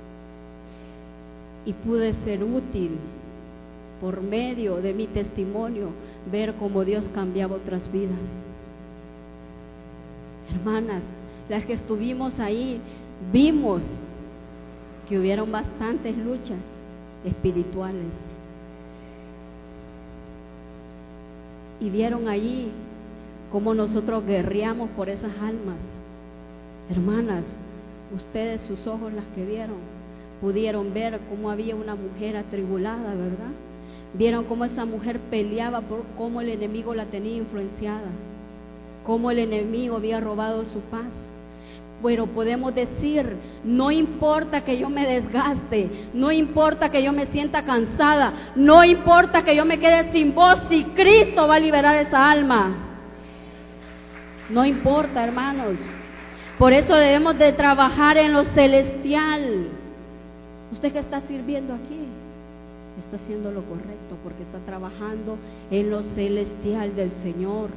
y 1.64 1.72
pude 1.72 2.14
ser 2.24 2.42
útil 2.42 2.98
por 4.00 4.20
medio 4.20 4.76
de 4.82 4.94
mi 4.94 5.06
testimonio, 5.06 5.90
ver 6.30 6.54
cómo 6.54 6.84
Dios 6.84 7.08
cambiaba 7.14 7.56
otras 7.56 7.90
vidas. 7.92 8.18
Hermanas, 10.54 11.02
las 11.48 11.64
que 11.64 11.74
estuvimos 11.74 12.40
ahí, 12.40 12.80
vimos 13.32 13.82
que 15.08 15.18
hubieron 15.18 15.52
bastantes 15.52 16.16
luchas 16.16 16.58
espirituales. 17.24 18.06
Y 21.80 21.90
vieron 21.90 22.28
allí 22.28 22.70
cómo 23.50 23.74
nosotros 23.74 24.24
guerreamos 24.26 24.90
por 24.90 25.08
esas 25.08 25.36
almas. 25.38 25.76
Hermanas, 26.90 27.44
ustedes 28.14 28.62
sus 28.62 28.86
ojos 28.86 29.12
las 29.12 29.24
que 29.34 29.44
vieron, 29.44 29.76
pudieron 30.42 30.92
ver 30.92 31.18
cómo 31.30 31.50
había 31.50 31.74
una 31.74 31.94
mujer 31.94 32.36
atribulada, 32.36 33.14
¿verdad? 33.14 33.52
Vieron 34.12 34.44
cómo 34.44 34.66
esa 34.66 34.84
mujer 34.84 35.18
peleaba 35.30 35.80
por 35.80 36.02
cómo 36.18 36.42
el 36.42 36.50
enemigo 36.50 36.94
la 36.94 37.06
tenía 37.06 37.38
influenciada 37.38 38.10
cómo 39.04 39.30
el 39.30 39.38
enemigo 39.38 39.96
había 39.96 40.20
robado 40.20 40.64
su 40.66 40.80
paz. 40.80 41.10
Pero 42.02 42.26
podemos 42.26 42.74
decir, 42.74 43.36
no 43.62 43.92
importa 43.92 44.64
que 44.64 44.76
yo 44.76 44.90
me 44.90 45.06
desgaste, 45.06 46.08
no 46.12 46.32
importa 46.32 46.90
que 46.90 47.02
yo 47.02 47.12
me 47.12 47.26
sienta 47.26 47.64
cansada, 47.64 48.52
no 48.56 48.82
importa 48.82 49.44
que 49.44 49.54
yo 49.54 49.64
me 49.64 49.78
quede 49.78 50.10
sin 50.10 50.34
voz, 50.34 50.60
si 50.68 50.82
Cristo 50.84 51.46
va 51.46 51.56
a 51.56 51.60
liberar 51.60 51.94
esa 51.96 52.28
alma. 52.28 52.88
No 54.50 54.64
importa, 54.64 55.22
hermanos. 55.22 55.78
Por 56.58 56.72
eso 56.72 56.94
debemos 56.96 57.38
de 57.38 57.52
trabajar 57.52 58.18
en 58.18 58.32
lo 58.32 58.44
celestial. 58.46 59.68
Usted 60.72 60.92
que 60.92 61.00
está 61.00 61.20
sirviendo 61.22 61.74
aquí, 61.74 62.00
está 62.98 63.16
haciendo 63.22 63.50
lo 63.50 63.62
correcto 63.62 64.16
porque 64.22 64.42
está 64.42 64.58
trabajando 64.66 65.36
en 65.70 65.90
lo 65.90 66.02
celestial 66.02 66.96
del 66.96 67.10
Señor. 67.22 67.68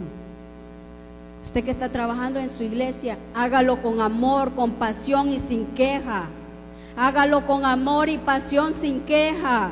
Usted 1.44 1.64
que 1.64 1.72
está 1.72 1.90
trabajando 1.90 2.40
en 2.40 2.50
su 2.50 2.64
iglesia, 2.64 3.18
hágalo 3.34 3.82
con 3.82 4.02
amor, 4.02 4.54
con 4.56 4.72
pasión 4.74 5.30
y 5.30 5.40
sin 5.42 5.68
queja. 5.68 6.28
Hágalo 6.98 7.46
con 7.46 7.66
amor 7.66 8.10
y 8.10 8.18
pasión 8.18 8.74
sin 8.82 9.02
queja. 9.02 9.72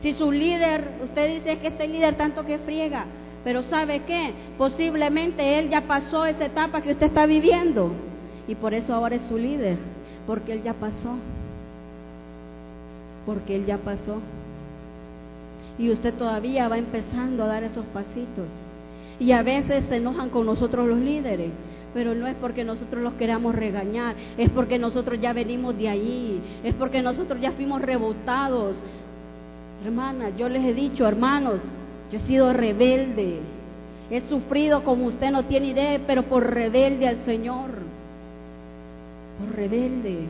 Si 0.00 0.14
su 0.14 0.32
líder, 0.32 0.98
usted 1.02 1.40
dice 1.40 1.58
que 1.58 1.68
este 1.68 1.86
líder 1.86 2.14
tanto 2.16 2.44
que 2.44 2.58
friega, 2.58 3.04
pero 3.44 3.62
¿sabe 3.62 4.00
qué? 4.00 4.32
Posiblemente 4.58 5.58
él 5.58 5.68
ya 5.68 5.82
pasó 5.82 6.24
esa 6.24 6.46
etapa 6.46 6.80
que 6.80 6.92
usted 6.92 7.06
está 7.06 7.26
viviendo 7.26 7.92
y 8.48 8.54
por 8.54 8.74
eso 8.74 8.94
ahora 8.94 9.16
es 9.16 9.26
su 9.26 9.38
líder, 9.38 9.78
porque 10.26 10.52
él 10.52 10.62
ya 10.62 10.74
pasó. 10.74 11.14
Porque 13.26 13.56
él 13.56 13.66
ya 13.66 13.78
pasó. 13.78 14.18
Y 15.78 15.90
usted 15.90 16.14
todavía 16.14 16.68
va 16.68 16.78
empezando 16.78 17.44
a 17.44 17.48
dar 17.48 17.64
esos 17.64 17.84
pasitos. 17.86 18.48
Y 19.18 19.32
a 19.32 19.42
veces 19.42 19.84
se 19.88 19.96
enojan 19.96 20.30
con 20.30 20.46
nosotros 20.46 20.86
los 20.86 20.98
líderes, 20.98 21.50
pero 21.92 22.14
no 22.14 22.26
es 22.26 22.34
porque 22.36 22.64
nosotros 22.64 23.02
los 23.02 23.14
queramos 23.14 23.54
regañar, 23.54 24.16
es 24.36 24.50
porque 24.50 24.78
nosotros 24.78 25.20
ya 25.20 25.32
venimos 25.32 25.76
de 25.78 25.88
allí, 25.88 26.40
es 26.64 26.74
porque 26.74 27.00
nosotros 27.00 27.40
ya 27.40 27.52
fuimos 27.52 27.80
rebotados. 27.80 28.82
Hermanas, 29.84 30.32
yo 30.36 30.48
les 30.48 30.64
he 30.64 30.74
dicho, 30.74 31.06
hermanos, 31.06 31.60
yo 32.10 32.18
he 32.18 32.22
sido 32.22 32.52
rebelde, 32.52 33.38
he 34.10 34.20
sufrido 34.22 34.82
como 34.82 35.06
usted 35.06 35.30
no 35.30 35.44
tiene 35.44 35.68
idea, 35.68 36.00
pero 36.06 36.24
por 36.24 36.44
rebelde 36.44 37.06
al 37.06 37.18
Señor, 37.24 37.70
por 39.38 39.56
rebelde. 39.56 40.20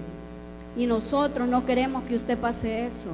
Y 0.76 0.87
nosotros 0.87 1.48
no 1.48 1.64
queremos 1.66 2.04
que 2.04 2.16
usted 2.16 2.38
pase 2.38 2.87
eso. 2.87 3.10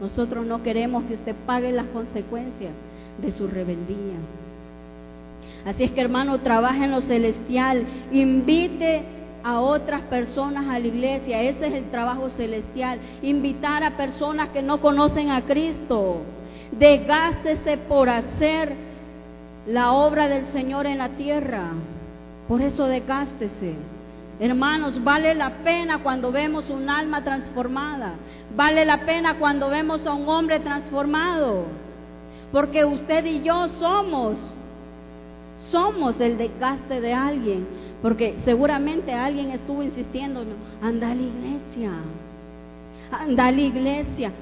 Nosotros 0.00 0.44
no 0.44 0.62
queremos 0.62 1.04
que 1.04 1.14
usted 1.14 1.34
pague 1.46 1.72
las 1.72 1.86
consecuencias 1.86 2.72
de 3.20 3.30
su 3.30 3.46
rebeldía. 3.46 4.18
Así 5.64 5.84
es 5.84 5.90
que 5.92 6.00
hermano, 6.00 6.40
trabaje 6.40 6.84
en 6.84 6.90
lo 6.90 7.00
celestial, 7.00 7.86
invite 8.12 9.02
a 9.42 9.60
otras 9.60 10.02
personas 10.02 10.66
a 10.68 10.78
la 10.78 10.86
iglesia, 10.86 11.42
ese 11.42 11.66
es 11.66 11.74
el 11.74 11.90
trabajo 11.90 12.30
celestial, 12.30 12.98
invitar 13.22 13.82
a 13.82 13.96
personas 13.96 14.50
que 14.50 14.62
no 14.62 14.80
conocen 14.80 15.30
a 15.30 15.42
Cristo, 15.42 16.22
desgástese 16.72 17.76
por 17.76 18.08
hacer 18.08 18.72
la 19.66 19.92
obra 19.92 20.28
del 20.28 20.46
Señor 20.46 20.86
en 20.86 20.98
la 20.98 21.10
tierra, 21.10 21.72
por 22.48 22.60
eso 22.60 22.86
desgástese. 22.86 23.74
Hermanos, 24.40 25.02
vale 25.02 25.34
la 25.34 25.58
pena 25.58 26.02
cuando 26.02 26.32
vemos 26.32 26.68
un 26.68 26.90
alma 26.90 27.22
transformada, 27.22 28.14
vale 28.56 28.84
la 28.84 29.04
pena 29.06 29.38
cuando 29.38 29.70
vemos 29.70 30.04
a 30.06 30.12
un 30.12 30.28
hombre 30.28 30.58
transformado, 30.60 31.64
porque 32.50 32.84
usted 32.84 33.24
y 33.26 33.42
yo 33.42 33.68
somos 33.68 34.36
somos 35.70 36.20
el 36.20 36.38
desgaste 36.38 37.00
de 37.00 37.12
alguien, 37.12 37.66
porque 38.02 38.36
seguramente 38.44 39.12
alguien 39.12 39.50
estuvo 39.50 39.82
insistiendo, 39.82 40.44
anda 40.82 41.10
a 41.10 41.14
la 41.14 41.22
iglesia, 41.22 41.90
anda 43.10 43.46
a 43.46 43.52
la 43.52 43.60
iglesia. 43.60 44.32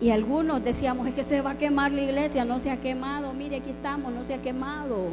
Y 0.00 0.10
algunos 0.10 0.64
decíamos, 0.64 1.06
es 1.06 1.14
que 1.14 1.24
se 1.24 1.40
va 1.40 1.52
a 1.52 1.58
quemar 1.58 1.92
la 1.92 2.02
iglesia, 2.02 2.44
no 2.44 2.58
se 2.58 2.70
ha 2.70 2.80
quemado, 2.80 3.32
mire, 3.32 3.56
aquí 3.56 3.70
estamos, 3.70 4.12
no 4.12 4.24
se 4.24 4.34
ha 4.34 4.42
quemado. 4.42 5.10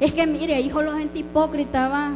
Es 0.00 0.12
que 0.12 0.26
mire, 0.26 0.60
hijo, 0.60 0.82
los 0.82 0.96
gente 0.96 1.18
hipócrita 1.18 1.88
va. 1.88 2.12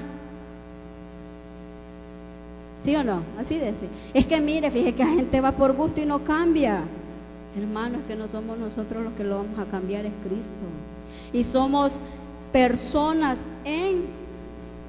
¿Sí 2.85 2.95
o 2.97 3.05
no? 3.05 3.23
Así 3.39 3.57
de 3.57 3.73
Es 4.15 4.27
que 4.27 4.41
mire, 4.41 4.71
fíjese 4.71 4.95
que 4.95 5.05
la 5.05 5.11
gente 5.11 5.41
va 5.41 5.53
por 5.53 5.73
gusto 5.75 6.01
y 6.01 6.07
no 6.07 6.25
cambia. 6.25 6.83
Hermanos, 7.57 8.01
es 8.01 8.07
que 8.07 8.17
no 8.17 8.29
somos 8.29 8.59
nosotros 8.59 9.05
los 9.05 9.13
que 9.15 9.25
lo 9.25 9.39
vamos 9.39 9.59
a 9.59 9.71
cambiar, 9.71 10.07
es 10.07 10.13
Cristo. 10.25 10.49
Y 11.33 11.45
somos 11.45 11.93
personas 12.53 13.39
en 13.65 14.07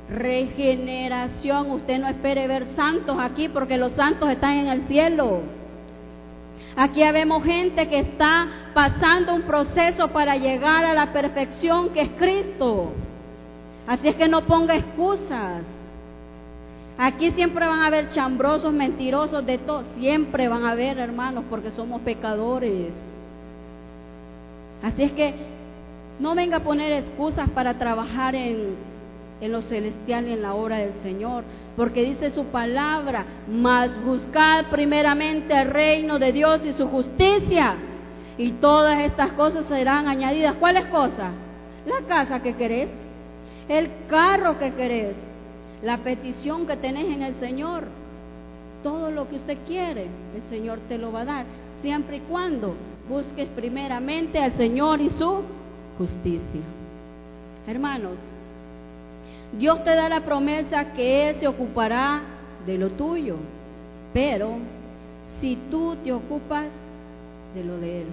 regeneración. 0.10 1.72
Usted 1.72 2.00
no 2.00 2.08
espere 2.08 2.48
ver 2.48 2.68
santos 2.76 3.18
aquí 3.20 3.50
porque 3.50 3.78
los 3.78 3.94
santos 3.94 4.30
están 4.30 4.54
en 4.54 4.68
el 4.68 4.82
cielo. 4.84 5.42
Aquí 6.76 7.02
vemos 7.12 7.44
gente 7.44 7.88
que 7.88 8.00
está 8.00 8.48
pasando 8.74 9.36
un 9.36 9.44
proceso 9.44 10.08
para 10.08 10.38
llegar 10.38 10.86
a 10.86 10.94
la 10.94 11.14
perfección 11.14 11.90
que 11.90 12.02
es 12.02 12.10
Cristo. 12.18 12.92
Así 13.88 14.08
es 14.08 14.16
que 14.16 14.28
no 14.28 14.46
ponga 14.46 14.76
excusas. 14.76 15.62
Aquí 16.98 17.32
siempre 17.32 17.66
van 17.66 17.80
a 17.80 17.88
haber 17.88 18.10
chambrosos, 18.10 18.72
mentirosos, 18.74 19.46
de 19.46 19.58
todo. 19.58 19.84
Siempre 19.98 20.48
van 20.48 20.66
a 20.66 20.72
haber, 20.72 20.98
hermanos, 20.98 21.44
porque 21.50 21.72
somos 21.72 22.02
pecadores. 22.02 22.92
Así 24.82 25.04
es 25.04 25.12
que 25.12 25.34
no 26.20 26.36
venga 26.36 26.58
a 26.58 26.64
poner 26.64 26.92
excusas 26.94 27.50
para 27.50 27.78
trabajar 27.78 28.36
en, 28.36 28.76
en 29.42 29.52
lo 29.52 29.62
celestial 29.62 30.28
y 30.28 30.34
en 30.34 30.42
la 30.42 30.54
obra 30.54 30.78
del 30.78 30.94
Señor, 31.02 31.44
porque 31.76 32.04
dice 32.04 32.32
su 32.32 32.46
palabra, 32.46 33.26
mas 33.50 34.02
buscad 34.04 34.66
primeramente 34.70 35.54
el 35.54 35.70
reino 35.70 36.20
de 36.20 36.32
Dios 36.32 36.62
y 36.66 36.74
su 36.74 36.88
justicia, 36.88 37.76
y 38.38 38.52
todas 38.54 39.00
estas 39.02 39.34
cosas 39.34 39.66
serán 39.66 40.08
añadidas. 40.08 40.56
¿Cuáles 40.56 40.86
cosas? 40.86 41.32
La 41.86 42.06
casa 42.08 42.42
que 42.42 42.56
querés, 42.56 42.90
el 43.68 43.90
carro 44.08 44.58
que 44.58 44.74
querés, 44.74 45.16
la 45.82 45.98
petición 45.98 46.66
que 46.66 46.78
tenés 46.78 47.08
en 47.08 47.24
el 47.24 47.36
Señor, 47.36 47.84
todo 48.82 49.12
lo 49.12 49.28
que 49.28 49.36
usted 49.36 49.58
quiere, 49.68 50.08
el 50.36 50.44
Señor 50.50 50.80
te 50.88 50.98
lo 50.98 51.12
va 51.12 51.22
a 51.22 51.26
dar, 51.26 51.46
siempre 51.82 52.18
y 52.18 52.22
cuando 52.22 52.76
busques 53.10 53.50
primeramente 53.50 54.40
al 54.40 54.54
Señor 54.54 55.02
y 55.02 55.10
su 55.10 55.42
justicia. 55.98 56.62
Hermanos, 57.68 58.20
Dios 59.58 59.84
te 59.84 59.96
da 59.96 60.10
la 60.10 60.22
promesa 60.22 60.94
que 60.94 61.30
Él 61.30 61.36
se 61.40 61.48
ocupará 61.48 62.22
de 62.66 62.78
lo 62.78 62.90
tuyo, 62.92 63.36
pero 64.14 64.58
si 65.40 65.58
tú 65.70 65.96
te 66.04 66.12
ocupas 66.12 66.66
de 67.54 67.64
lo 67.64 67.78
de 67.78 68.02
Él. 68.02 68.08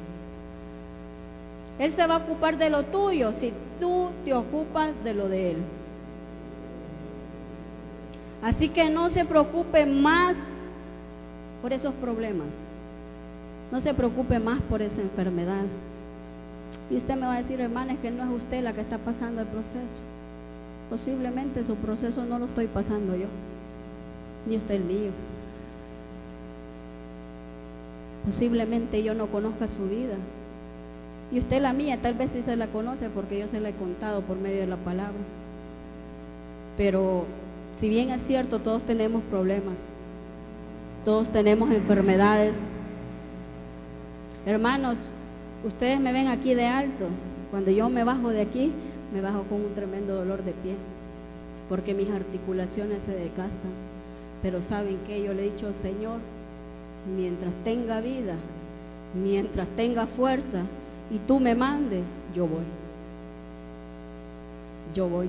Él 1.78 1.94
se 1.96 2.06
va 2.06 2.16
a 2.16 2.18
ocupar 2.18 2.58
de 2.58 2.68
lo 2.68 2.84
tuyo 2.84 3.32
si 3.40 3.52
tú 3.80 4.10
te 4.24 4.34
ocupas 4.34 4.90
de 5.02 5.14
lo 5.14 5.28
de 5.28 5.52
Él. 5.52 5.56
Así 8.42 8.68
que 8.68 8.90
no 8.90 9.08
se 9.10 9.24
preocupe 9.24 9.86
más 9.86 10.36
por 11.62 11.72
esos 11.72 11.94
problemas. 11.94 12.48
No 13.72 13.80
se 13.80 13.94
preocupe 13.94 14.38
más 14.38 14.60
por 14.62 14.82
esa 14.82 15.00
enfermedad. 15.00 15.64
Y 16.90 16.96
usted 16.96 17.14
me 17.14 17.26
va 17.26 17.34
a 17.34 17.42
decir, 17.42 17.60
hermana, 17.60 17.94
es 17.94 18.00
que 18.00 18.10
no 18.10 18.24
es 18.24 18.42
usted 18.42 18.62
la 18.62 18.72
que 18.72 18.80
está 18.80 18.98
pasando 18.98 19.40
el 19.42 19.46
proceso. 19.46 20.02
Posiblemente 20.90 21.62
su 21.62 21.76
proceso 21.76 22.24
no 22.24 22.40
lo 22.40 22.46
estoy 22.46 22.66
pasando 22.66 23.14
yo, 23.14 23.28
ni 24.46 24.56
usted 24.56 24.74
el 24.74 24.84
mío. 24.84 25.10
Posiblemente 28.24 29.02
yo 29.02 29.14
no 29.14 29.28
conozca 29.28 29.68
su 29.68 29.84
vida. 29.84 30.16
Y 31.32 31.38
usted 31.38 31.62
la 31.62 31.72
mía, 31.72 32.00
tal 32.02 32.14
vez 32.14 32.30
sí 32.32 32.42
se 32.42 32.56
la 32.56 32.66
conoce 32.66 33.08
porque 33.08 33.38
yo 33.38 33.46
se 33.46 33.60
la 33.60 33.68
he 33.68 33.74
contado 33.74 34.22
por 34.22 34.36
medio 34.36 34.62
de 34.62 34.66
la 34.66 34.76
palabra. 34.76 35.20
Pero 36.76 37.24
si 37.78 37.88
bien 37.88 38.10
es 38.10 38.26
cierto, 38.26 38.58
todos 38.58 38.82
tenemos 38.82 39.22
problemas, 39.30 39.76
todos 41.04 41.32
tenemos 41.32 41.70
enfermedades. 41.70 42.52
Hermanos, 44.44 44.98
ustedes 45.64 46.00
me 46.00 46.12
ven 46.12 46.26
aquí 46.26 46.52
de 46.54 46.66
alto. 46.66 47.06
Cuando 47.50 47.70
yo 47.70 47.88
me 47.88 48.02
bajo 48.02 48.30
de 48.30 48.42
aquí, 48.42 48.72
me 49.12 49.20
bajo 49.20 49.42
con 49.44 49.64
un 49.64 49.74
tremendo 49.74 50.14
dolor 50.14 50.42
de 50.44 50.52
pie, 50.52 50.74
porque 51.68 51.94
mis 51.94 52.10
articulaciones 52.10 52.98
se 53.06 53.12
desgastan. 53.12 53.90
Pero 54.42 54.60
saben 54.62 54.98
que 55.06 55.22
yo 55.22 55.34
le 55.34 55.46
he 55.46 55.52
dicho, 55.52 55.72
Señor, 55.74 56.18
mientras 57.16 57.52
tenga 57.64 58.00
vida, 58.00 58.36
mientras 59.14 59.68
tenga 59.76 60.06
fuerza 60.06 60.62
y 61.10 61.18
tú 61.26 61.40
me 61.40 61.54
mandes, 61.54 62.02
yo 62.34 62.46
voy. 62.46 62.64
Yo 64.94 65.08
voy. 65.08 65.28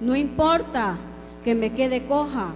No 0.00 0.14
importa 0.16 0.96
que 1.44 1.54
me 1.54 1.72
quede 1.72 2.06
coja, 2.06 2.52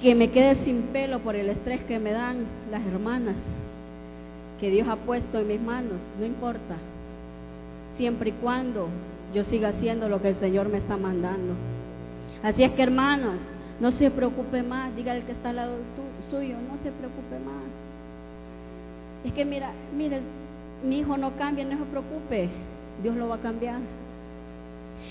que 0.00 0.14
me 0.14 0.30
quede 0.30 0.64
sin 0.64 0.82
pelo 0.92 1.20
por 1.20 1.36
el 1.36 1.48
estrés 1.48 1.82
que 1.84 1.98
me 1.98 2.12
dan 2.12 2.44
las 2.70 2.84
hermanas 2.86 3.36
que 4.60 4.70
Dios 4.70 4.86
ha 4.88 4.96
puesto 4.96 5.40
en 5.40 5.48
mis 5.48 5.60
manos, 5.60 5.98
no 6.20 6.24
importa, 6.24 6.76
siempre 7.96 8.30
y 8.30 8.32
cuando 8.34 8.88
yo 9.32 9.44
siga 9.44 9.68
haciendo 9.68 10.08
lo 10.08 10.20
que 10.20 10.28
el 10.28 10.36
Señor 10.36 10.68
me 10.68 10.78
está 10.78 10.96
mandando. 10.96 11.54
Así 12.42 12.64
es 12.64 12.72
que 12.72 12.82
hermanos, 12.82 13.36
no 13.80 13.90
se 13.92 14.10
preocupe 14.10 14.62
más, 14.62 14.94
diga 14.94 15.14
el 15.14 15.24
que 15.24 15.32
está 15.32 15.50
al 15.50 15.56
lado 15.56 15.76
suyo, 16.28 16.56
no 16.70 16.76
se 16.78 16.90
preocupe 16.90 17.38
más. 17.44 17.64
Es 19.24 19.32
que 19.32 19.44
mira, 19.44 19.70
mire, 19.96 20.20
mi 20.84 21.00
hijo 21.00 21.16
no 21.16 21.36
cambia, 21.36 21.64
no 21.64 21.78
se 21.78 21.84
preocupe, 21.84 22.48
Dios 23.02 23.16
lo 23.16 23.28
va 23.28 23.36
a 23.36 23.40
cambiar. 23.40 23.78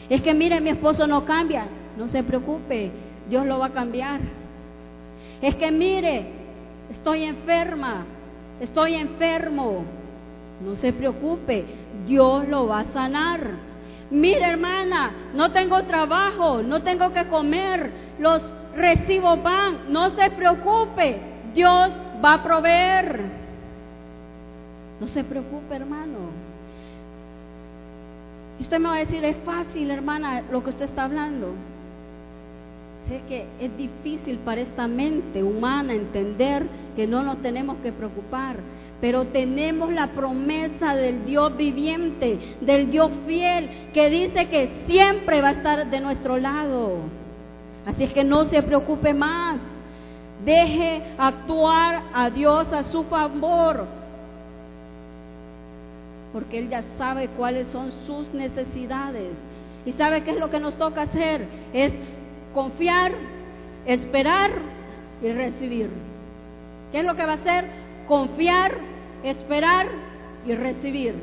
Es 0.09 0.21
que 0.21 0.33
mire, 0.33 0.59
mi 0.61 0.69
esposo 0.69 1.07
no 1.07 1.25
cambia, 1.25 1.65
no 1.97 2.07
se 2.07 2.23
preocupe, 2.23 2.91
Dios 3.29 3.45
lo 3.45 3.59
va 3.59 3.67
a 3.67 3.73
cambiar. 3.73 4.19
Es 5.41 5.55
que 5.55 5.71
mire, 5.71 6.25
estoy 6.91 7.23
enferma, 7.23 8.05
estoy 8.59 8.95
enfermo, 8.95 9.83
no 10.63 10.75
se 10.75 10.93
preocupe, 10.93 11.65
Dios 12.05 12.47
lo 12.47 12.67
va 12.67 12.81
a 12.81 12.85
sanar. 12.85 13.70
Mira 14.11 14.49
hermana, 14.49 15.11
no 15.33 15.51
tengo 15.51 15.81
trabajo, 15.83 16.61
no 16.61 16.83
tengo 16.83 17.13
que 17.13 17.27
comer, 17.27 17.91
los 18.19 18.41
recibo 18.75 19.41
pan, 19.41 19.85
no 19.87 20.09
se 20.11 20.29
preocupe, 20.31 21.17
Dios 21.53 21.91
va 22.23 22.33
a 22.33 22.43
proveer. 22.43 23.21
No 24.99 25.07
se 25.07 25.23
preocupe 25.23 25.75
hermano. 25.75 26.29
Y 28.59 28.63
usted 28.63 28.79
me 28.79 28.89
va 28.89 28.95
a 28.95 28.99
decir, 28.99 29.23
es 29.23 29.37
fácil 29.45 29.89
hermana 29.89 30.43
lo 30.51 30.61
que 30.61 30.71
usted 30.71 30.85
está 30.85 31.05
hablando. 31.05 31.53
Sé 33.07 33.21
que 33.27 33.45
es 33.59 33.75
difícil 33.77 34.37
para 34.39 34.61
esta 34.61 34.87
mente 34.87 35.43
humana 35.43 35.93
entender 35.93 36.65
que 36.95 37.07
no 37.07 37.23
nos 37.23 37.41
tenemos 37.41 37.77
que 37.77 37.91
preocupar 37.91 38.57
pero 39.01 39.25
tenemos 39.25 39.91
la 39.91 40.11
promesa 40.11 40.95
del 40.95 41.25
Dios 41.25 41.57
viviente, 41.57 42.55
del 42.61 42.91
Dios 42.91 43.09
fiel, 43.25 43.89
que 43.93 44.11
dice 44.11 44.47
que 44.47 44.69
siempre 44.85 45.41
va 45.41 45.49
a 45.49 45.53
estar 45.53 45.89
de 45.89 45.99
nuestro 45.99 46.37
lado. 46.37 46.97
Así 47.87 48.03
es 48.03 48.13
que 48.13 48.23
no 48.23 48.45
se 48.45 48.61
preocupe 48.61 49.15
más. 49.15 49.57
Deje 50.45 51.01
actuar 51.17 52.03
a 52.13 52.29
Dios 52.29 52.71
a 52.71 52.83
su 52.83 53.03
favor. 53.05 53.87
Porque 56.31 56.59
Él 56.59 56.69
ya 56.69 56.83
sabe 56.99 57.27
cuáles 57.29 57.69
son 57.69 57.91
sus 58.05 58.31
necesidades. 58.35 59.31
Y 59.83 59.93
sabe 59.93 60.23
qué 60.23 60.31
es 60.31 60.39
lo 60.39 60.51
que 60.51 60.59
nos 60.59 60.75
toca 60.75 61.01
hacer. 61.01 61.47
Es 61.73 61.91
confiar, 62.53 63.11
esperar 63.85 64.51
y 65.21 65.31
recibir. 65.31 65.89
¿Qué 66.91 66.99
es 66.99 67.05
lo 67.05 67.15
que 67.15 67.25
va 67.25 67.33
a 67.33 67.35
hacer? 67.35 67.65
Confiar, 68.07 68.73
esperar 69.23 69.87
y 70.45 70.53
recibir. 70.53 71.15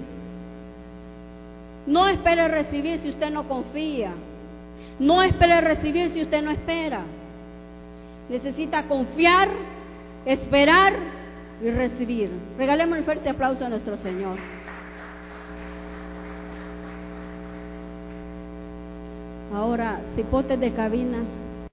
No 1.87 2.09
espere 2.09 2.49
recibir 2.49 2.99
si 2.99 3.11
usted 3.11 3.31
no 3.31 3.49
confía. 3.49 4.12
No 4.99 5.23
espere 5.23 5.61
recibir 5.61 6.11
si 6.11 6.23
usted 6.23 6.43
no 6.43 6.51
espera. 6.51 7.03
Necesita 8.29 8.85
confiar, 8.85 9.49
esperar 10.27 10.95
y 11.62 11.71
recibir. 11.71 12.31
Regalemos 12.59 12.99
un 12.99 13.05
fuerte 13.05 13.31
aplauso 13.31 13.64
a 13.64 13.69
nuestro 13.69 13.97
Señor. 13.97 14.38
Ahora, 19.53 20.01
cipotes 20.15 20.61
de 20.61 20.71
cabina. 20.73 21.19